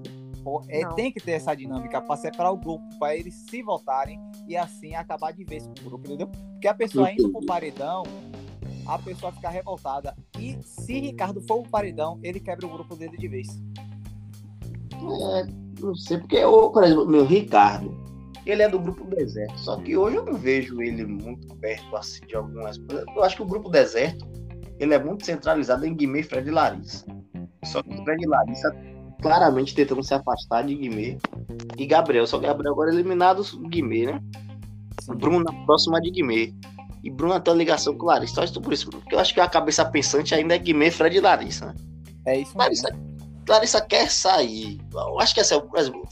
[0.69, 0.95] É, Não.
[0.95, 4.95] tem que ter essa dinâmica para separar o grupo, para eles se votarem e assim
[4.95, 6.29] acabar de vez com o grupo, entendeu?
[6.29, 8.03] Porque a pessoa indo pro paredão,
[8.87, 10.15] a pessoa fica revoltada.
[10.39, 13.49] E se Ricardo for pro paredão, ele quebra o grupo dele de vez.
[14.93, 15.47] É,
[15.81, 17.95] não sei, porque, eu, por exemplo, meu Ricardo,
[18.47, 19.59] ele é do grupo Deserto.
[19.59, 23.05] Só que hoje eu não vejo ele muito perto assim de algumas coisas.
[23.15, 24.27] Eu acho que o grupo Deserto
[24.79, 27.07] ele é muito centralizado em Guimê, Fred e Larissa.
[27.65, 28.75] Só que Fred e Larissa
[29.25, 31.17] claramente tentando se afastar de Guimê
[31.79, 32.27] e Gabriel.
[32.27, 34.23] Só que Gabriel agora é eliminado Guimê, né?
[35.17, 36.53] Bruna próxima de Guimê.
[37.03, 38.35] E Bruna tem uma ligação com Larissa.
[38.35, 38.91] Só isso por isso.
[38.91, 41.75] Porque eu acho que a cabeça pensante ainda é Guimê, Fred e Larissa, né?
[42.27, 42.59] É isso mesmo.
[42.59, 42.89] Larissa,
[43.49, 44.79] Larissa quer sair.
[44.93, 46.07] Eu acho que assim, por exemplo,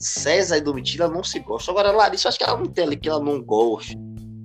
[0.00, 1.72] César e Domitila não se gostam.
[1.72, 3.94] Agora, Larissa, eu acho que ela não tem ali que ela não gosta.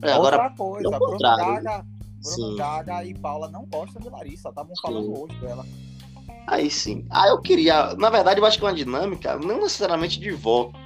[0.04, 1.64] É, agora, Outra coisa, é o Bruno contrário.
[1.64, 1.86] Gaga,
[2.22, 2.56] Bruno Sim.
[2.56, 4.50] Gaga e Paula não gostam de Larissa.
[4.50, 5.66] Estavam falando hoje dela.
[6.48, 7.06] Aí sim.
[7.10, 7.94] Ah, eu queria.
[7.96, 10.78] Na verdade, eu acho que é uma dinâmica, não necessariamente de voto.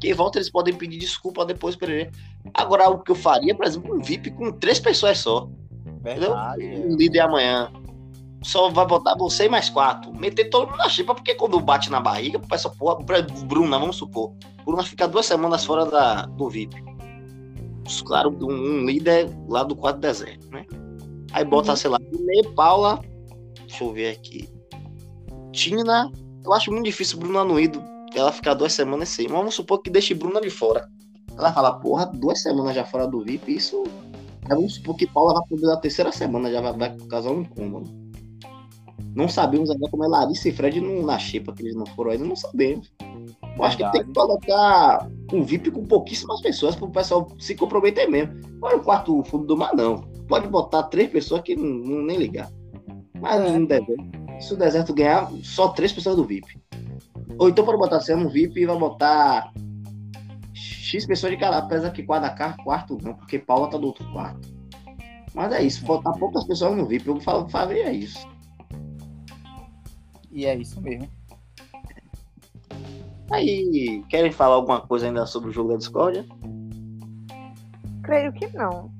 [0.00, 2.10] Que volta eles podem pedir desculpa depois pra ele.
[2.54, 5.48] Agora, o que eu faria, por exemplo, um VIP com três pessoas só.
[5.86, 6.30] Entendeu?
[6.30, 6.64] Verdade.
[6.64, 6.86] é.
[6.88, 7.70] Líder amanhã.
[8.42, 10.14] Só vai botar você e mais quatro.
[10.16, 12.98] Meter todo mundo na chipa, porque quando bate na barriga, o pessoal, porra,
[13.44, 14.32] Bruna, vamos supor.
[14.64, 16.82] Bruna fica duas semanas fora da, do VIP.
[18.06, 20.64] Claro, um, um líder lá do quadro deserto, né?
[21.32, 21.76] Aí bota, Uhum.
[21.76, 23.02] sei lá, Guilherme, Paula.
[23.70, 24.48] Deixa eu ver aqui.
[25.52, 26.10] Tina.
[26.44, 27.70] Eu acho muito difícil Bruna não ir.
[28.14, 29.28] Ela ficar duas semanas sem.
[29.28, 30.88] Mas vamos supor que deixe Bruna de fora.
[31.36, 33.82] Ela fala, porra, duas semanas já fora do VIP, isso
[34.50, 37.42] Aí vamos supor que Paula vai poder na terceira semana, já vai, vai causar um
[37.42, 37.88] incômodo.
[39.14, 42.10] Não sabemos ainda como é Larissa e Fred no, na xepa, que eles não foram
[42.10, 42.92] ainda, não sabemos.
[43.56, 47.54] Eu acho que tem que colocar um VIP com pouquíssimas pessoas para o pessoal se
[47.54, 48.34] comprometer mesmo.
[48.62, 50.02] Olha o quarto fundo do mar, não.
[50.28, 52.50] Pode botar três pessoas que não, não- nem ligar.
[53.20, 53.58] Mas É.
[53.58, 53.94] no deserto,
[54.40, 56.58] se o deserto ganhar, só três pessoas do VIP.
[57.38, 59.52] Ou então pode botar assim, no VIP e vai botar
[60.52, 64.10] X pessoas de cada, apesar que cada carro, quarto não, porque Paula tá do outro
[64.12, 64.48] quarto.
[65.34, 68.26] Mas é isso, botar poucas pessoas no VIP, eu fa- faria isso.
[70.32, 71.08] E é isso mesmo.
[73.30, 76.26] Aí, querem falar alguma coisa ainda sobre o jogo da discórdia?
[78.02, 78.90] Creio que não.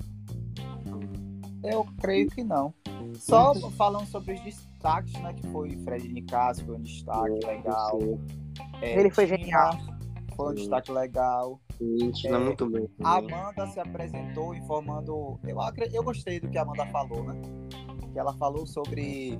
[1.64, 2.72] Eu creio que não.
[3.14, 5.32] Só falando sobre os destaques, né?
[5.34, 7.98] Que foi Fred Nicasso, foi um destaque legal.
[8.80, 9.76] É, Ele foi genial.
[10.36, 11.60] Foi um destaque legal.
[11.80, 12.88] Isso, não é muito bem.
[13.02, 15.38] A Amanda se apresentou informando.
[15.44, 15.58] Eu,
[15.92, 17.40] eu gostei do que a Amanda falou, né?
[18.12, 19.38] Que ela falou sobre.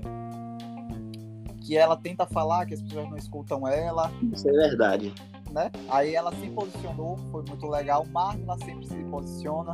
[1.63, 5.13] Que ela tenta falar, que as pessoas não escutam ela, Isso é verdade.
[5.51, 5.71] né?
[5.89, 8.05] Aí ela se posicionou, foi muito legal.
[8.05, 9.73] Marla sempre se posiciona.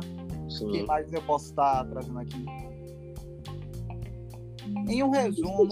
[0.62, 2.44] O que mais eu posso estar trazendo aqui?
[4.88, 5.68] Em um resumo,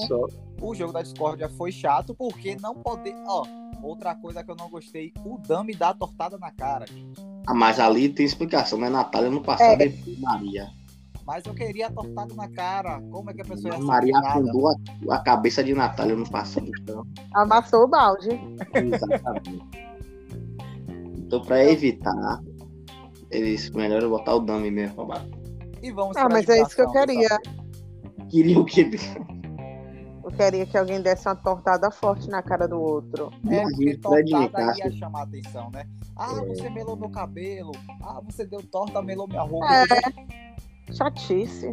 [0.61, 3.14] o jogo da discórdia foi chato porque não poder.
[3.26, 3.44] Ó,
[3.82, 7.20] outra coisa que eu não gostei, o Dami dá a tortada na cara, gente.
[7.46, 8.88] Ah, mas ali tem explicação, né?
[8.88, 9.92] Natália no passado é.
[10.18, 10.68] Maria.
[11.26, 13.00] Mas eu queria tortado na cara.
[13.11, 16.70] Como é que a pessoa ia Maria afundou a, a, cabeça de Natália no passado.
[16.80, 17.04] Então.
[17.35, 18.28] Amassou o balde.
[18.74, 19.66] Exatamente.
[21.18, 22.40] então, pra evitar,
[23.30, 25.30] eles melhor botar o dummy mesmo pra baixo.
[25.82, 27.38] E vamos Ah, mas é isso que eu queria.
[28.37, 28.90] Queria o quê?
[30.22, 33.33] Eu queria que alguém desse uma tortada forte na cara do outro.
[33.49, 35.87] É, porque tortada ia chamar a atenção, né?
[36.14, 36.44] Ah, é.
[36.44, 37.72] você melou meu cabelo.
[38.03, 39.66] Ah, você deu torta, melou minha roupa.
[39.75, 40.92] É.
[40.92, 41.70] Chatice.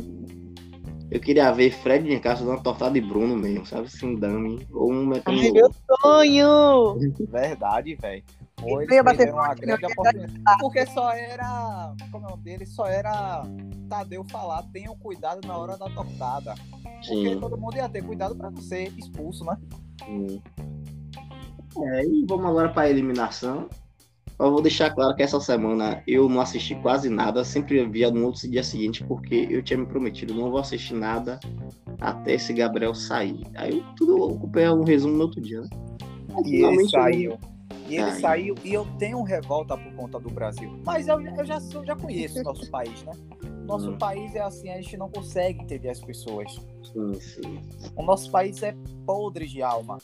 [1.12, 3.91] Eu queria ver Fred de casa dando uma tortada de Bruno mesmo, sabe?
[3.91, 4.65] Sem dame.
[4.71, 5.41] Ou um metendo.
[5.41, 5.69] Ai, meu
[6.02, 6.97] sonho!
[7.30, 8.23] Verdade, velho.
[8.63, 10.58] Ou eles perderam uma grande oportunidade.
[10.60, 11.93] Porque só era.
[12.12, 12.65] Como é o nome dele?
[12.65, 13.43] Só era
[13.89, 16.56] Tadeu falar: tenham cuidado na hora da tortada.
[17.08, 17.39] Porque Sim.
[17.39, 19.58] todo mundo ia ter cuidado pra não ser expulso, né?
[20.06, 20.41] Sim.
[21.78, 23.67] É, e vamos agora pra eliminação.
[24.39, 28.26] Eu vou deixar claro que essa semana eu não assisti quase nada, sempre via no
[28.26, 31.39] outro dia seguinte, porque eu tinha me prometido, não vou assistir nada
[32.02, 33.45] até esse Gabriel sair.
[33.56, 35.69] Aí eu tudo ocupei um resumo no outro dia, né?
[36.45, 37.38] E ele saiu.
[37.88, 40.79] E ele saiu e eu tenho revolta por conta do Brasil.
[40.86, 43.12] Mas eu, eu, já, eu já conheço o nosso país, né?
[43.65, 43.97] Nosso hum.
[43.97, 46.53] país é assim, a gente não consegue entender as pessoas.
[46.91, 47.62] Sim, sim.
[47.95, 49.97] O nosso país é podre de alma.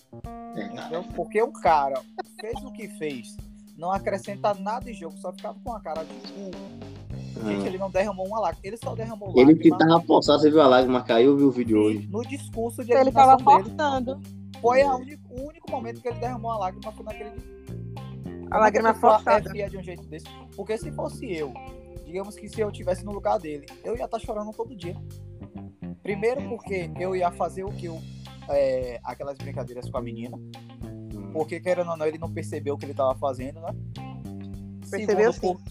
[0.55, 1.01] É.
[1.15, 2.01] Porque o cara
[2.39, 3.36] fez o que fez
[3.79, 6.51] não acrescenta nada de jogo, só ficava com a cara de cu.
[7.47, 7.67] Gente, ah.
[7.67, 8.62] ele não derramou uma lágrima.
[8.65, 9.51] Ele só derramou lágrima.
[9.51, 12.08] Ele que tava forçado, você viu a lágrima caiu, viu o vídeo hoje.
[12.12, 14.19] No discurso de Ele tava forçando.
[14.62, 17.32] Foi o único momento que ele derramou a lágrima foi naquele.
[18.51, 19.51] A lágrima forçada.
[19.57, 20.25] É de um jeito desse.
[20.55, 21.53] Porque se fosse eu,
[22.05, 24.95] digamos que se eu tivesse no lugar dele, eu ia estar tá chorando todo dia.
[26.01, 28.01] Primeiro porque eu ia fazer o que eu.
[28.49, 30.38] É, aquelas brincadeiras com a menina.
[31.31, 33.69] Porque, querendo ou não, ele não percebeu o que ele estava fazendo, né?
[34.89, 35.65] Percebeu segundo, sim.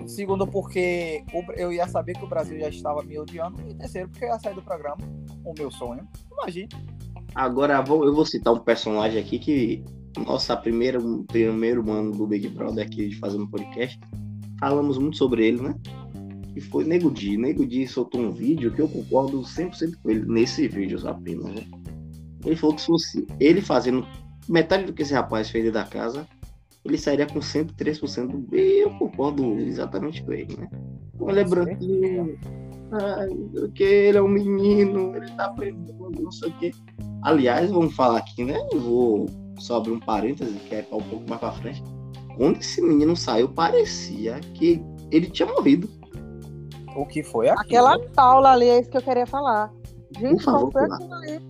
[0.00, 1.24] Por, segundo, porque
[1.56, 3.62] eu ia saber que o Brasil já estava me odiando.
[3.68, 4.98] E terceiro, porque eu ia sair do programa.
[5.44, 6.08] O meu sonho.
[6.32, 6.68] Imagine.
[7.34, 9.84] Agora, eu vou citar um personagem aqui que,
[10.18, 13.98] nossa, primeira, primeiro ano do Big Brother aqui de fazer um podcast,
[14.58, 15.74] falamos muito sobre ele, né?
[16.52, 17.36] Que foi Nego Di.
[17.36, 21.64] Nego Di soltou um vídeo que eu concordo 100% com ele, nesse vídeo apenas, né?
[22.44, 24.06] Ele falou que se fosse ele fazendo
[24.48, 26.26] metade do que esse rapaz fez da casa,
[26.84, 28.80] ele sairia com 103% do bem.
[28.80, 30.68] Eu concordo exatamente com ele, né?
[31.28, 32.38] Ele é branquinho,
[33.74, 36.72] que ele é um menino, ele tá aprendendo, não sei o quê.
[37.22, 38.58] Aliás, vamos falar aqui, né?
[38.72, 39.26] Eu vou
[39.60, 41.82] só abrir um parêntese, que é um pouco mais pra frente.
[42.36, 45.88] Quando esse menino saiu, parecia que ele tinha morrido.
[46.96, 47.64] O que foi aquilo?
[47.64, 49.72] Aquela Paula ali, é isso que eu queria falar.
[50.18, 51.40] Gente, favor, foi aquilo ali?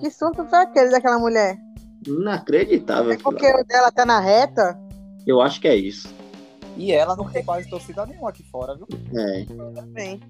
[0.00, 1.58] Que surto foi aquele daquela mulher?
[2.06, 3.12] Inacreditável.
[3.12, 4.78] É porque o dela tá na reta?
[5.26, 6.12] Eu acho que é isso.
[6.76, 8.86] E ela não tem quase torcida nenhuma aqui fora, viu?
[9.16, 9.44] É.
[9.74, 10.20] Também.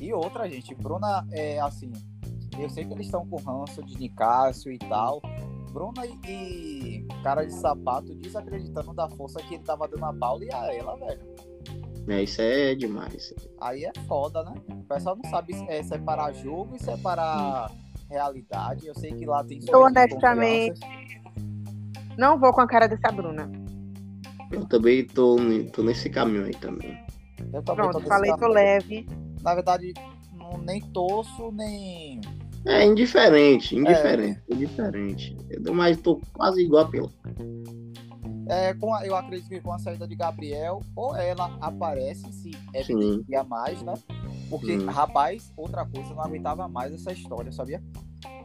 [0.00, 1.92] E outra, gente, Bruna é assim.
[2.58, 5.22] Eu sei que eles estão com ranço de Nicásio e tal.
[5.68, 10.44] Bruna e, e, cara de sapato desacreditando da força que ele tava dando a Paula
[10.44, 11.20] e a ela, velho.
[12.08, 13.34] É, isso é demais.
[13.60, 14.54] Aí é foda, né?
[14.70, 17.70] O pessoal não sabe é, separar jogo e separar.
[18.08, 18.86] Realidade.
[18.86, 19.60] Eu sei que lá tem.
[19.68, 20.80] Eu honestamente
[22.18, 23.50] não vou com a cara dessa Bruna.
[24.50, 25.36] Eu também tô,
[25.72, 26.98] tô nesse caminho aí também.
[27.52, 29.06] Eu também Pronto, falei tô leve.
[29.40, 29.94] Na verdade,
[30.32, 32.20] não, nem torço, nem.
[32.66, 34.54] É indiferente, indiferente, é.
[34.54, 35.36] indiferente.
[35.72, 37.10] Mas tô quase igual a Pela.
[38.48, 42.50] É, com a, eu acredito que com a saída de Gabriel, ou ela aparece, se
[42.72, 43.92] evidencia mais, né?
[44.48, 44.86] Porque, hum.
[44.86, 47.82] rapaz, outra coisa, eu não aguentava mais essa história, sabia?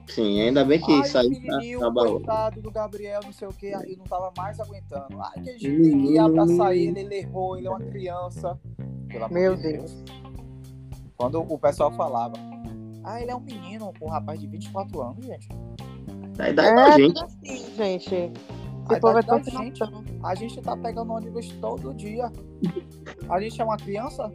[0.08, 3.95] Sim, ainda bem que Ai, saiu pra coitado do Gabriel, não sei o que, aí
[3.95, 5.21] não tava mais aguentando.
[5.21, 7.80] Ai, que a gente tem que ir pra sair, ele, ele errou, ele é uma
[7.80, 8.60] criança.
[9.32, 9.93] Meu Deus.
[9.93, 10.04] Deus.
[11.15, 12.34] Quando o pessoal falava,
[13.03, 15.47] ah, ele é um menino, um rapaz de 24 anos, gente.
[16.35, 17.23] Da idade é, da gente.
[17.23, 18.33] Assim, gente.
[18.89, 19.83] A, idade da gente,
[20.23, 22.31] a gente tá pegando ônibus todo dia.
[23.29, 24.31] A gente é uma criança?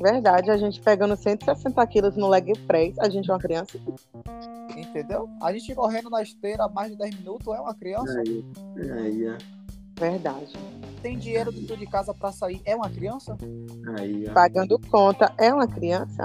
[0.00, 3.78] Verdade, a gente pegando 160 quilos no leg press, a gente é uma criança.
[4.76, 5.28] Entendeu?
[5.40, 8.18] A gente correndo na esteira mais de 10 minutos é uma criança.
[8.18, 8.44] Aí,
[8.98, 9.38] aí, é.
[9.98, 10.52] Verdade.
[11.02, 13.36] Tem dinheiro dentro de casa para sair, é uma criança?
[13.98, 16.24] Aí, Pagando conta, é uma criança?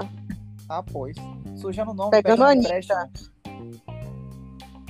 [0.68, 1.16] Ah, pois.
[1.56, 3.10] Sujando o nome, pegando, pegando Anitta.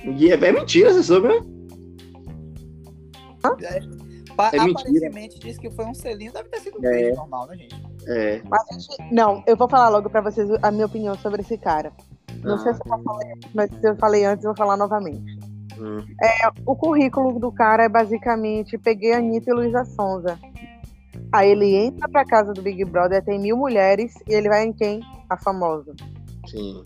[0.03, 1.35] E é, é mentira, você soube, né?
[3.61, 3.79] É,
[4.39, 7.11] Pa é aparentemente disse que foi um selinho, deve ter sido um é.
[7.11, 7.75] normal, né, gente?
[8.07, 8.41] É.
[8.49, 11.91] Mas, não, eu vou falar logo pra vocês a minha opinião sobre esse cara.
[12.41, 12.59] Não ah.
[12.59, 15.37] sei se eu falei, mas se eu falei antes, eu vou falar novamente.
[15.77, 15.97] Hum.
[16.21, 20.39] É, o currículo do cara é basicamente peguei a Anitta e Luísa Sonza.
[21.31, 24.73] Aí ele entra pra casa do Big Brother, tem mil mulheres, e ele vai em
[24.73, 25.01] quem?
[25.29, 25.93] A famosa.
[26.47, 26.83] Sim.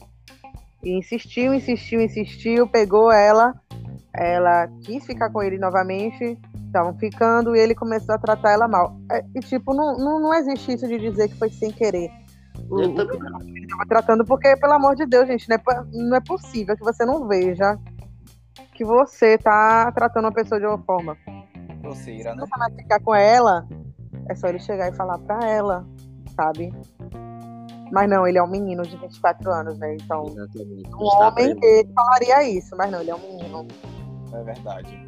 [0.84, 3.54] E insistiu, insistiu, insistiu, pegou ela,
[4.14, 8.98] ela quis ficar com ele novamente, estavam ficando, e ele começou a tratar ela mal.
[9.10, 12.10] É, e tipo, não, não, não existe isso de dizer que foi sem querer.
[12.70, 13.40] O, eu também não.
[13.42, 15.62] Ele tava tratando, porque, pelo amor de Deus, gente, não é,
[15.94, 17.80] não é possível que você não veja
[18.74, 21.16] que você tá tratando uma pessoa de uma forma.
[21.82, 22.44] Grosseira, né?
[22.44, 23.68] Se você vai ficar com ela,
[24.30, 25.86] é só ele chegar e falar pra ela,
[26.36, 26.74] sabe?
[27.92, 29.96] Mas não, ele é um menino de 24 anos, né?
[30.02, 30.90] Então, Exatamente.
[30.96, 33.68] um homem, ele falaria isso, mas não, ele é um menino.
[34.34, 35.00] É verdade.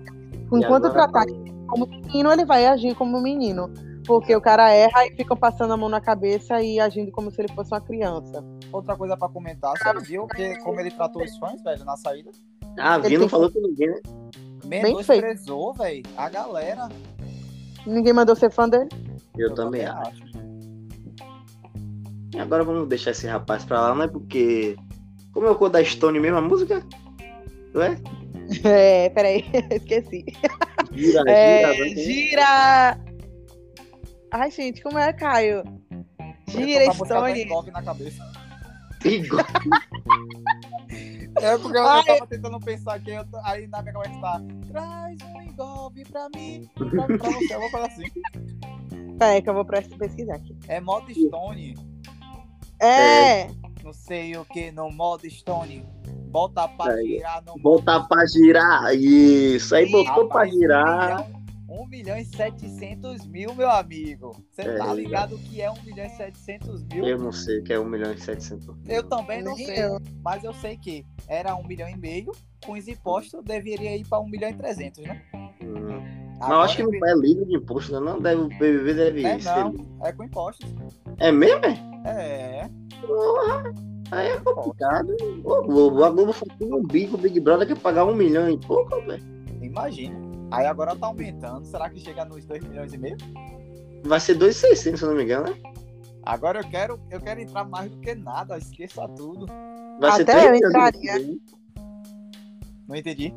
[0.52, 1.26] Enquanto tratar
[1.68, 3.74] como menino, ele vai agir como menino.
[4.06, 7.42] Porque o cara erra e fica passando a mão na cabeça e agindo como se
[7.42, 8.44] ele fosse uma criança.
[8.72, 12.30] Outra coisa pra comentar, você viu que, como ele tratou os fãs, velho, na saída?
[12.78, 14.00] Ah, vi, não falou com ninguém, né?
[14.66, 16.88] Menosprezou, velho, a galera.
[17.86, 18.90] Ninguém mandou ser fã dele?
[19.38, 20.10] Eu, Eu também, acho.
[20.10, 20.36] acho.
[22.40, 24.76] Agora vamos deixar esse rapaz pra lá, não é porque.
[25.32, 26.84] Como é o cor da Stone mesmo a música?
[27.74, 27.98] Não é?
[28.64, 30.24] É, peraí, esqueci.
[30.94, 33.00] Gira, é, gira, gira.
[34.32, 35.64] Ai, gente, como é, Caio?
[36.50, 37.46] Gira, Stone.
[37.72, 38.24] na cabeça.
[41.46, 42.04] É porque eu, Ai.
[42.04, 44.42] tava tentando pensar que eu, aí na minha cabeça tá.
[44.68, 46.68] Traz um engolve pra mim.
[46.74, 48.06] Pra, pra você, eu vou falar assim.
[49.20, 50.58] É, que eu vou pesquisar aqui.
[50.68, 51.76] É modo Stone.
[52.82, 53.42] É.
[53.42, 53.50] é.
[53.84, 55.86] Não sei o que, no modo Stone.
[56.30, 58.96] Bota pra girar no Bota pra girar.
[58.96, 59.76] Isso.
[59.76, 61.26] Aí botou pra girar.
[61.76, 64.32] 1 milhão e 700 mil, meu amigo.
[64.52, 67.06] Você é, tá ligado que é 1 milhão e 700 mil?
[67.06, 68.78] Eu não sei o que é 1 milhão e 700 mil.
[68.88, 69.76] Eu também não sei,
[70.24, 72.32] mas eu sei que era 1 milhão e meio,
[72.66, 75.22] com os impostos deveria ir para 1 milhão e 300, né?
[75.62, 76.26] Hum.
[76.40, 78.00] Não, acho que não é livre de imposto, né?
[78.00, 79.56] não deve, o PVV deve é, ser.
[79.56, 80.70] Não, é com impostos.
[81.20, 81.66] É mesmo?
[82.06, 82.70] É.
[83.02, 83.74] Porra.
[84.12, 85.16] Aí é complicado.
[85.44, 89.02] Ô, Globo, a Globo foi um bico, Big Brother quer pagar um milhão e pouco,
[89.02, 89.24] velho.
[89.62, 90.35] Imagina.
[90.58, 91.66] Aí agora tá aumentando.
[91.66, 93.18] Será que chega nos 2 milhões e meio?
[94.04, 95.56] Vai ser 2,600, se eu não me engano, né?
[96.24, 99.46] Agora eu quero, eu quero entrar mais do que nada, esqueça tudo.
[100.00, 101.38] Vai Até ser 3 eu entraria.
[102.88, 103.34] Não entendi.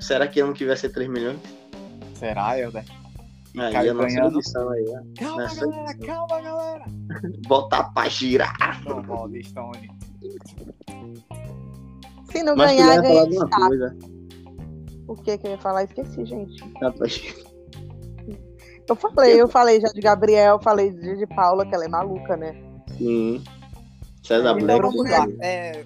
[0.00, 1.38] Será que ano que vai ser 3 milhões?
[2.14, 2.84] Será, Helder?
[3.58, 4.70] Aí Caio a nossa ganhando.
[4.70, 5.02] aí, né?
[5.18, 6.06] Calma, Nessa galera, edição.
[6.06, 6.84] calma, galera.
[7.46, 8.82] Botar pra girar.
[8.84, 9.90] Não, Baldi, Stone.
[12.30, 13.96] Se não Mas ganhar, ganha.
[15.12, 15.84] O que que eu ia falar?
[15.84, 16.72] Esqueci, gente.
[16.80, 16.92] Tá.
[18.88, 22.36] Eu falei, eu falei já de Gabriel, falei de, de Paula, que ela é maluca,
[22.36, 22.54] né?
[22.96, 23.42] Sim.
[24.22, 24.82] César então, Black.
[24.82, 25.26] Vamos lá.
[25.40, 25.84] É,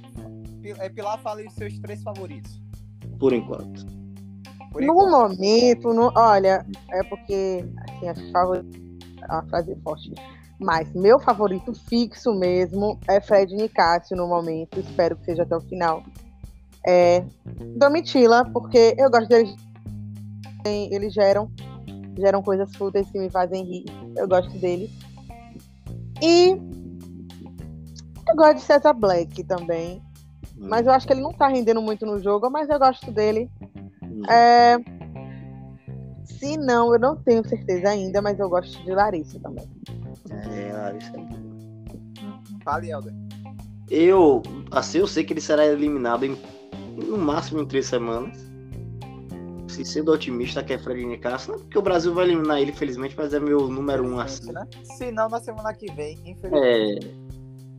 [0.78, 2.60] é, Pilar, fala os seus três favoritos.
[3.18, 3.84] Por enquanto.
[4.70, 5.10] Por no enquanto.
[5.10, 8.78] momento, no, olha, é porque assim, a favorita
[9.22, 10.14] é uma frase forte.
[10.58, 14.78] Mas meu favorito fixo mesmo é Fred Nicásio no momento.
[14.80, 16.02] Espero que seja até o final
[16.86, 17.24] é
[17.76, 19.54] Domitila, porque eu gosto deles.
[20.64, 21.50] Eles geram,
[22.18, 23.84] geram coisas fúteis que me fazem rir.
[24.16, 24.90] Eu gosto deles.
[26.22, 26.58] E
[28.28, 30.02] eu gosto de César Black também.
[30.56, 30.66] Hum.
[30.68, 33.50] Mas eu acho que ele não tá rendendo muito no jogo, mas eu gosto dele.
[34.02, 34.22] Hum.
[34.30, 34.78] É...
[36.24, 39.68] Se não, eu não tenho certeza ainda, mas eu gosto de Larissa também.
[40.30, 41.12] É, Larissa.
[42.64, 43.14] Fale, Helder.
[43.88, 46.36] Eu, assim, eu sei que ele será eliminado em
[46.96, 48.36] no máximo em três semanas.
[49.68, 53.14] Se sendo otimista, que é Fred Nicasso, não porque o Brasil vai eliminar ele, felizmente,
[53.16, 54.50] mas é meu número um assim.
[54.50, 54.66] Né?
[54.84, 57.06] Se não, na semana que vem, infelizmente.
[57.06, 57.26] É,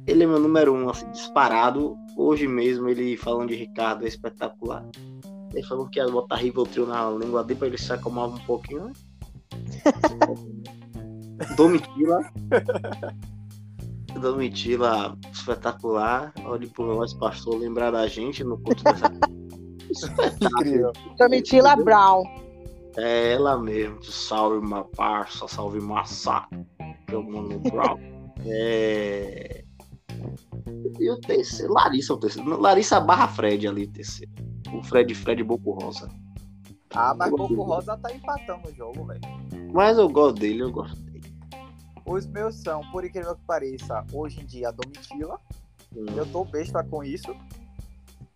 [0.06, 1.98] ele é meu número um, assim, disparado.
[2.16, 4.86] Hoje mesmo, ele falando de Ricardo é espetacular.
[5.54, 8.86] Ele falou que ia botar Rivotril na língua dele pra ele se acalmar um pouquinho,
[8.86, 8.94] né?
[11.56, 12.22] Domitila.
[14.14, 16.34] Domitila espetacular.
[16.46, 19.12] Olhe por nós, pastor, lembrar da gente no culto dessa.
[20.42, 20.92] Incrível.
[21.18, 22.24] Domitila Brown.
[22.98, 24.04] É ela mesmo.
[24.04, 26.48] Salve, uma parça, salve, massa.
[27.08, 27.98] Que é o Mano Brown.
[28.46, 29.64] É.
[31.00, 32.62] E o terceiro, Larissa, o terceiro.
[32.62, 34.32] Larissa barra Fred ali, o terceiro.
[34.72, 36.08] O Fred, Fred Boco Rosa.
[36.94, 39.22] Ah, mas Boco Rosa tá empatando o jogo, velho.
[39.74, 41.02] Mas eu gosto dele, eu gosto
[42.08, 45.40] os meus são, por incrível que pareça, hoje em dia, a Domitila.
[45.96, 46.06] Hum.
[46.16, 47.36] Eu tô besta com isso.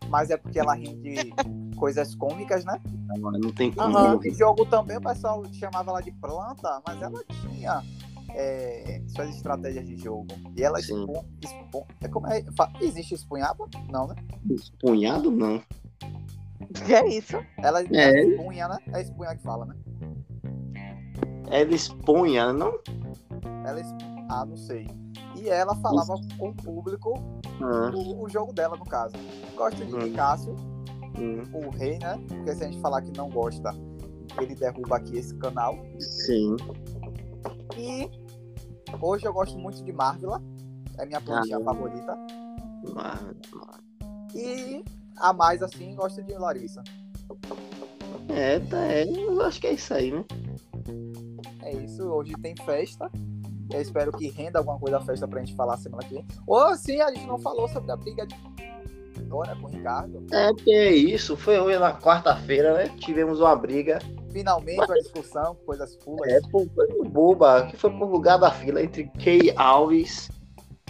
[0.10, 1.32] mas é porque ela rende
[1.78, 2.82] coisas cômicas, né?
[3.18, 3.88] Não, não tem como.
[3.98, 4.34] No Uhum.
[4.34, 7.82] jogo também o pessoal chamava ela de planta, mas ela tinha
[8.34, 10.28] é, suas estratégias de jogo.
[10.58, 12.44] E ela é como é,
[12.82, 13.66] existe espunhava?
[13.90, 14.16] Não, né?
[14.82, 15.62] Punhado, não.
[16.86, 17.38] Que é isso?
[17.58, 18.20] Ela, É.
[18.20, 18.78] ela espunha, né?
[18.94, 19.76] É espunha que fala, né?
[21.52, 22.80] Ela expunha, não?
[23.66, 23.94] Ela es-
[24.30, 24.88] Ah, não sei.
[25.36, 27.14] E ela falava com o público
[27.62, 29.14] Ah, o, o jogo dela, no caso.
[29.56, 30.14] Gosto de Hum.
[30.14, 30.56] Cássio,
[31.20, 32.18] hum, o rei, né?
[32.28, 33.72] Porque se a gente falar que não gosta,
[34.40, 35.76] ele derruba aqui esse canal.
[36.00, 36.56] sim.
[37.78, 38.10] E
[39.02, 40.42] hoje eu gosto muito de Marvela.
[40.98, 41.64] É minha plantinha Ah.
[41.64, 42.18] favorita.
[42.94, 44.84] Mas- E
[45.18, 46.82] a mais assim, gosto de Larissa.
[48.30, 50.24] É, tá, é, eu acho que é isso aí, né?
[51.72, 53.10] É isso, hoje tem festa.
[53.72, 56.26] Eu espero que renda alguma coisa da festa pra gente falar semana que vem.
[56.46, 58.36] Ou sim, a gente não falou sobre a briga de
[59.18, 60.26] agora com o Ricardo.
[60.32, 61.38] É, porque é isso.
[61.38, 62.92] Foi hoje na quarta-feira, né?
[62.98, 64.00] Tivemos uma briga.
[64.34, 66.30] Finalmente uma discussão, coisas fulas.
[66.30, 66.70] É, coisa
[67.06, 70.30] boba, que foi por lugar da fila entre Kay Alves.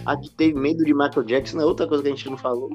[0.04, 2.70] A que teve medo de Michael Jackson, é outra coisa que a gente não falou.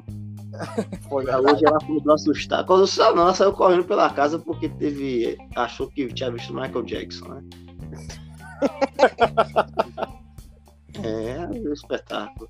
[1.10, 2.64] Foi Hoje ela ficou assustada.
[2.64, 5.36] Quando saiu, não, ela saiu correndo pela casa porque teve.
[5.54, 7.42] achou que tinha visto Michael Jackson, né?
[11.02, 12.48] é, um espetáculo.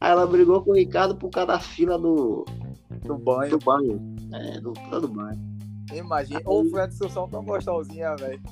[0.00, 2.44] Aí ela brigou com o Ricardo por causa da fila do,
[3.04, 3.50] do banho.
[3.50, 4.14] do banho.
[4.32, 5.40] É, do, do banho.
[5.92, 6.40] Imagina.
[6.44, 8.42] Ou foi uma discussão tão gostosinha, velho.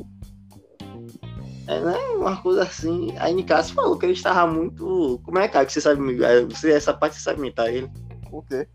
[1.66, 1.96] É, né?
[2.16, 3.16] Uma coisa assim.
[3.18, 5.20] Aí Nicasso falou que ele estava muito.
[5.24, 6.22] Como é, cara, que você sabe.
[6.22, 7.90] é, Você, essa parte você sabe imitar ele.
[8.30, 8.68] O quê?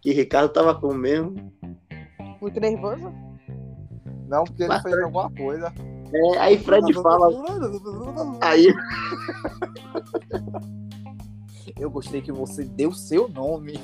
[0.00, 1.52] Que Ricardo tava com o mesmo.
[2.40, 3.12] Muito nervoso?
[4.28, 5.72] Não, porque ele Mas- fez alguma coisa.
[6.12, 7.28] É, aí Fred fala.
[8.40, 8.74] Aí.
[11.78, 13.78] Eu gostei que você deu seu nome.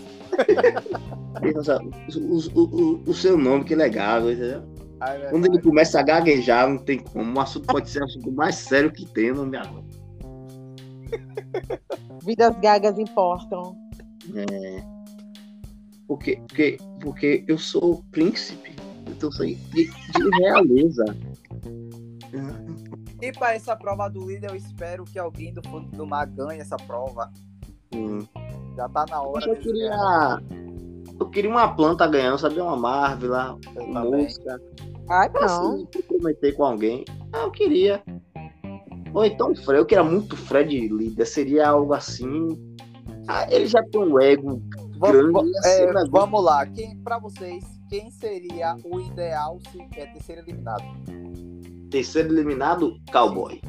[2.16, 4.62] O, o, o, o seu nome, que legal, entendeu?
[5.00, 7.36] Ai, é Quando ele começa a gaguejar, não tem como.
[7.36, 10.02] O assunto pode ser o assunto mais sério que tem, não me aguento.
[12.24, 13.76] Vidas gagas importam.
[16.06, 18.74] Porque, porque, porque eu sou príncipe.
[19.06, 19.90] Então sou de, de
[20.40, 21.04] realeza.
[23.20, 26.60] E para essa prova do líder, eu espero que alguém do fundo do mar ganhe
[26.60, 27.30] essa prova.
[27.94, 28.26] Hum.
[28.76, 29.48] Já tá na hora.
[29.48, 30.42] Eu queria.
[31.18, 32.64] Eu queria uma planta ganhando, sabia?
[32.64, 33.58] Uma Marvel.
[33.76, 34.24] Eu também.
[34.24, 34.60] música.
[35.08, 35.42] Ai, não.
[35.42, 37.04] Assim, comprometer com alguém.
[37.32, 38.02] Ah, eu queria.
[39.12, 41.24] Ou então Fred, eu queria muito Fred líder.
[41.24, 42.48] Seria algo assim.
[43.28, 44.60] Ah, ele já tem um ego
[44.98, 45.56] Vamos, grande.
[45.64, 46.04] é, assim, né?
[46.10, 46.66] vamos lá.
[46.66, 50.84] Quem, para vocês, quem seria o ideal se é ter ser eliminado?
[51.94, 53.62] Terceiro eliminado, cowboy.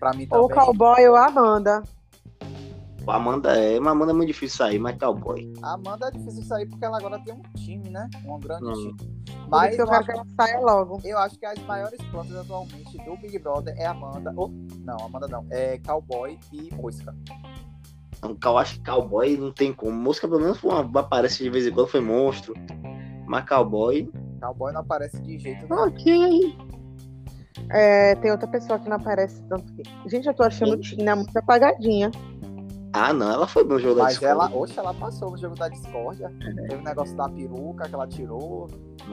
[0.00, 0.64] Para mim Ou também.
[0.64, 1.82] cowboy ou Amanda.
[3.06, 3.78] O Amanda é.
[3.78, 5.52] Mas Amanda é muito difícil sair, mas cowboy.
[5.62, 8.08] A Amanda é difícil sair porque ela agora tem um time, né?
[8.24, 8.96] Um grande Hum.
[8.96, 8.96] time.
[9.50, 10.98] Mas eu eu quero acho, que ela saia logo.
[11.04, 14.32] eu acho que as maiores plantas atualmente do Big Brother é Amanda.
[14.34, 14.48] Oh,
[14.82, 15.44] não, Amanda não.
[15.50, 17.14] É Cowboy e Mosca.
[18.24, 19.92] Então, eu acho que cowboy não tem como.
[19.92, 22.54] Mosca pelo menos foi uma, aparece de vez em quando, foi monstro.
[23.26, 24.10] Mas cowboy.
[24.42, 25.82] Cowboy não aparece de jeito nenhum.
[25.82, 26.56] Ok.
[27.70, 29.72] É, tem outra pessoa que não aparece tanto.
[29.72, 32.10] que- Gente, eu tô achando Tina muito apagadinha.
[32.94, 34.32] Ah, não, ela foi no jogo da Mas Discord.
[34.32, 36.30] ela, oxe, ela passou no jogo da discórdia.
[36.66, 38.68] Teve o negócio da peruca que ela tirou.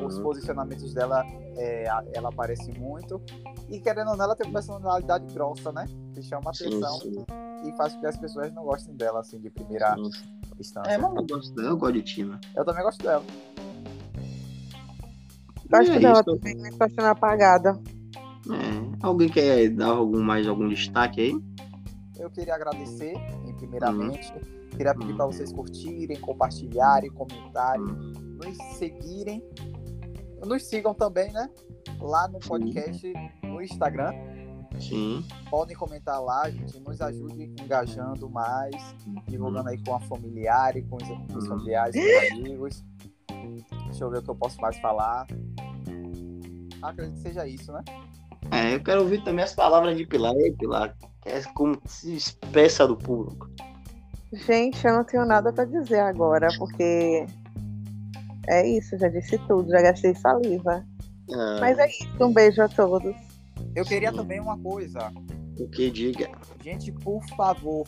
[0.06, 0.24] Os Uhum.
[0.24, 1.24] posicionamentos dela,
[1.58, 3.22] é, ela aparece muito.
[3.70, 5.86] E querendo ou não, ela tem uma personalidade grossa, né?
[6.14, 7.26] Que chama Sim, atenção sim,
[7.66, 10.10] e faz com que as pessoas não gostem dela, assim, de primeira sim.
[10.60, 10.92] instância.
[10.92, 12.40] É, mas eu gosto dela, eu gosto de Tina.
[12.56, 13.24] Eu também gosto dela.
[15.70, 17.80] Gosto É dela também, mas tô achando apagada.
[18.50, 19.06] É.
[19.06, 21.34] Alguém quer dar algum, mais algum destaque aí?
[22.18, 23.14] Eu queria agradecer,
[23.58, 24.32] primeiramente.
[24.76, 25.18] Queria pedir Uhum.
[25.18, 28.38] para vocês curtirem, compartilharem, comentarem, Uhum.
[28.44, 29.44] nos seguirem.
[30.46, 31.50] Nos sigam também, né?
[32.00, 32.50] Lá no Sim.
[32.50, 33.14] podcast,
[33.44, 34.12] no Instagram.
[34.80, 35.26] Sim.
[35.50, 36.80] Podem comentar lá, gente.
[36.80, 38.74] Nos ajude engajando mais,
[39.28, 41.50] divulgando aí com a familiar, com os, com os Uhum.
[41.58, 42.86] familiares, com os amigos.
[43.86, 45.26] Deixa eu ver o que eu posso mais falar.
[46.82, 47.84] Acredito que seja isso, né?
[48.52, 50.34] É, eu quero ouvir também as palavras de Pilar.
[50.36, 53.50] E aí, Pilar, é como se expressa do público.
[54.32, 57.26] Gente, eu não tenho nada pra dizer agora, porque
[58.48, 60.86] é isso, já disse tudo, já gastei saliva.
[61.32, 63.16] Ah, Mas é isso, um beijo a todos.
[63.76, 64.18] Eu queria Sim.
[64.18, 65.12] também uma coisa.
[65.60, 66.30] O que diga.
[66.64, 67.86] Gente, por favor,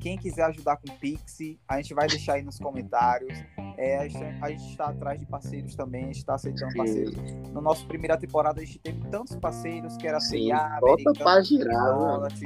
[0.00, 1.38] quem quiser ajudar com o Pix,
[1.68, 3.32] a gente vai deixar aí nos comentários.
[3.76, 6.78] É, a gente- está atrás de parceiros também, a gente está aceitando Sim.
[6.78, 7.14] parceiros.
[7.52, 11.40] No nosso primeira temporada, a gente teve tantos parceiros, que era Sim, CIA, bota pra
[11.42, 11.74] girar.
[11.74, 12.40] McDonald's,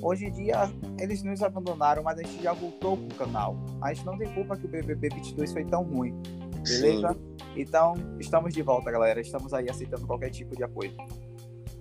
[0.00, 0.54] Hoje em dia,
[1.00, 3.56] eles nos abandonaram, mas a gente já voltou pro canal.
[3.82, 6.14] A gente não tem culpa que o BBB 22 foi tão ruim.
[6.62, 7.12] Beleza?
[7.14, 7.36] Sim.
[7.56, 9.20] Então, estamos de volta, galera.
[9.20, 10.92] Estamos aí aceitando qualquer tipo de apoio.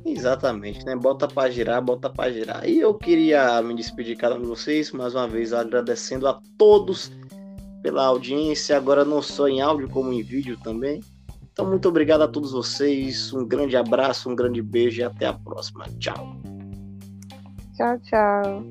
[0.07, 0.95] Exatamente, né?
[0.95, 2.67] Bota para girar, bota para girar.
[2.67, 6.39] E eu queria me despedir de cada um de vocês, mais uma vez agradecendo a
[6.57, 7.11] todos
[7.83, 11.01] pela audiência, agora não só em áudio, como em vídeo também.
[11.51, 13.33] Então, muito obrigado a todos vocês.
[13.33, 15.85] Um grande abraço, um grande beijo e até a próxima.
[15.99, 16.37] Tchau.
[17.75, 18.63] Tchau, tchau.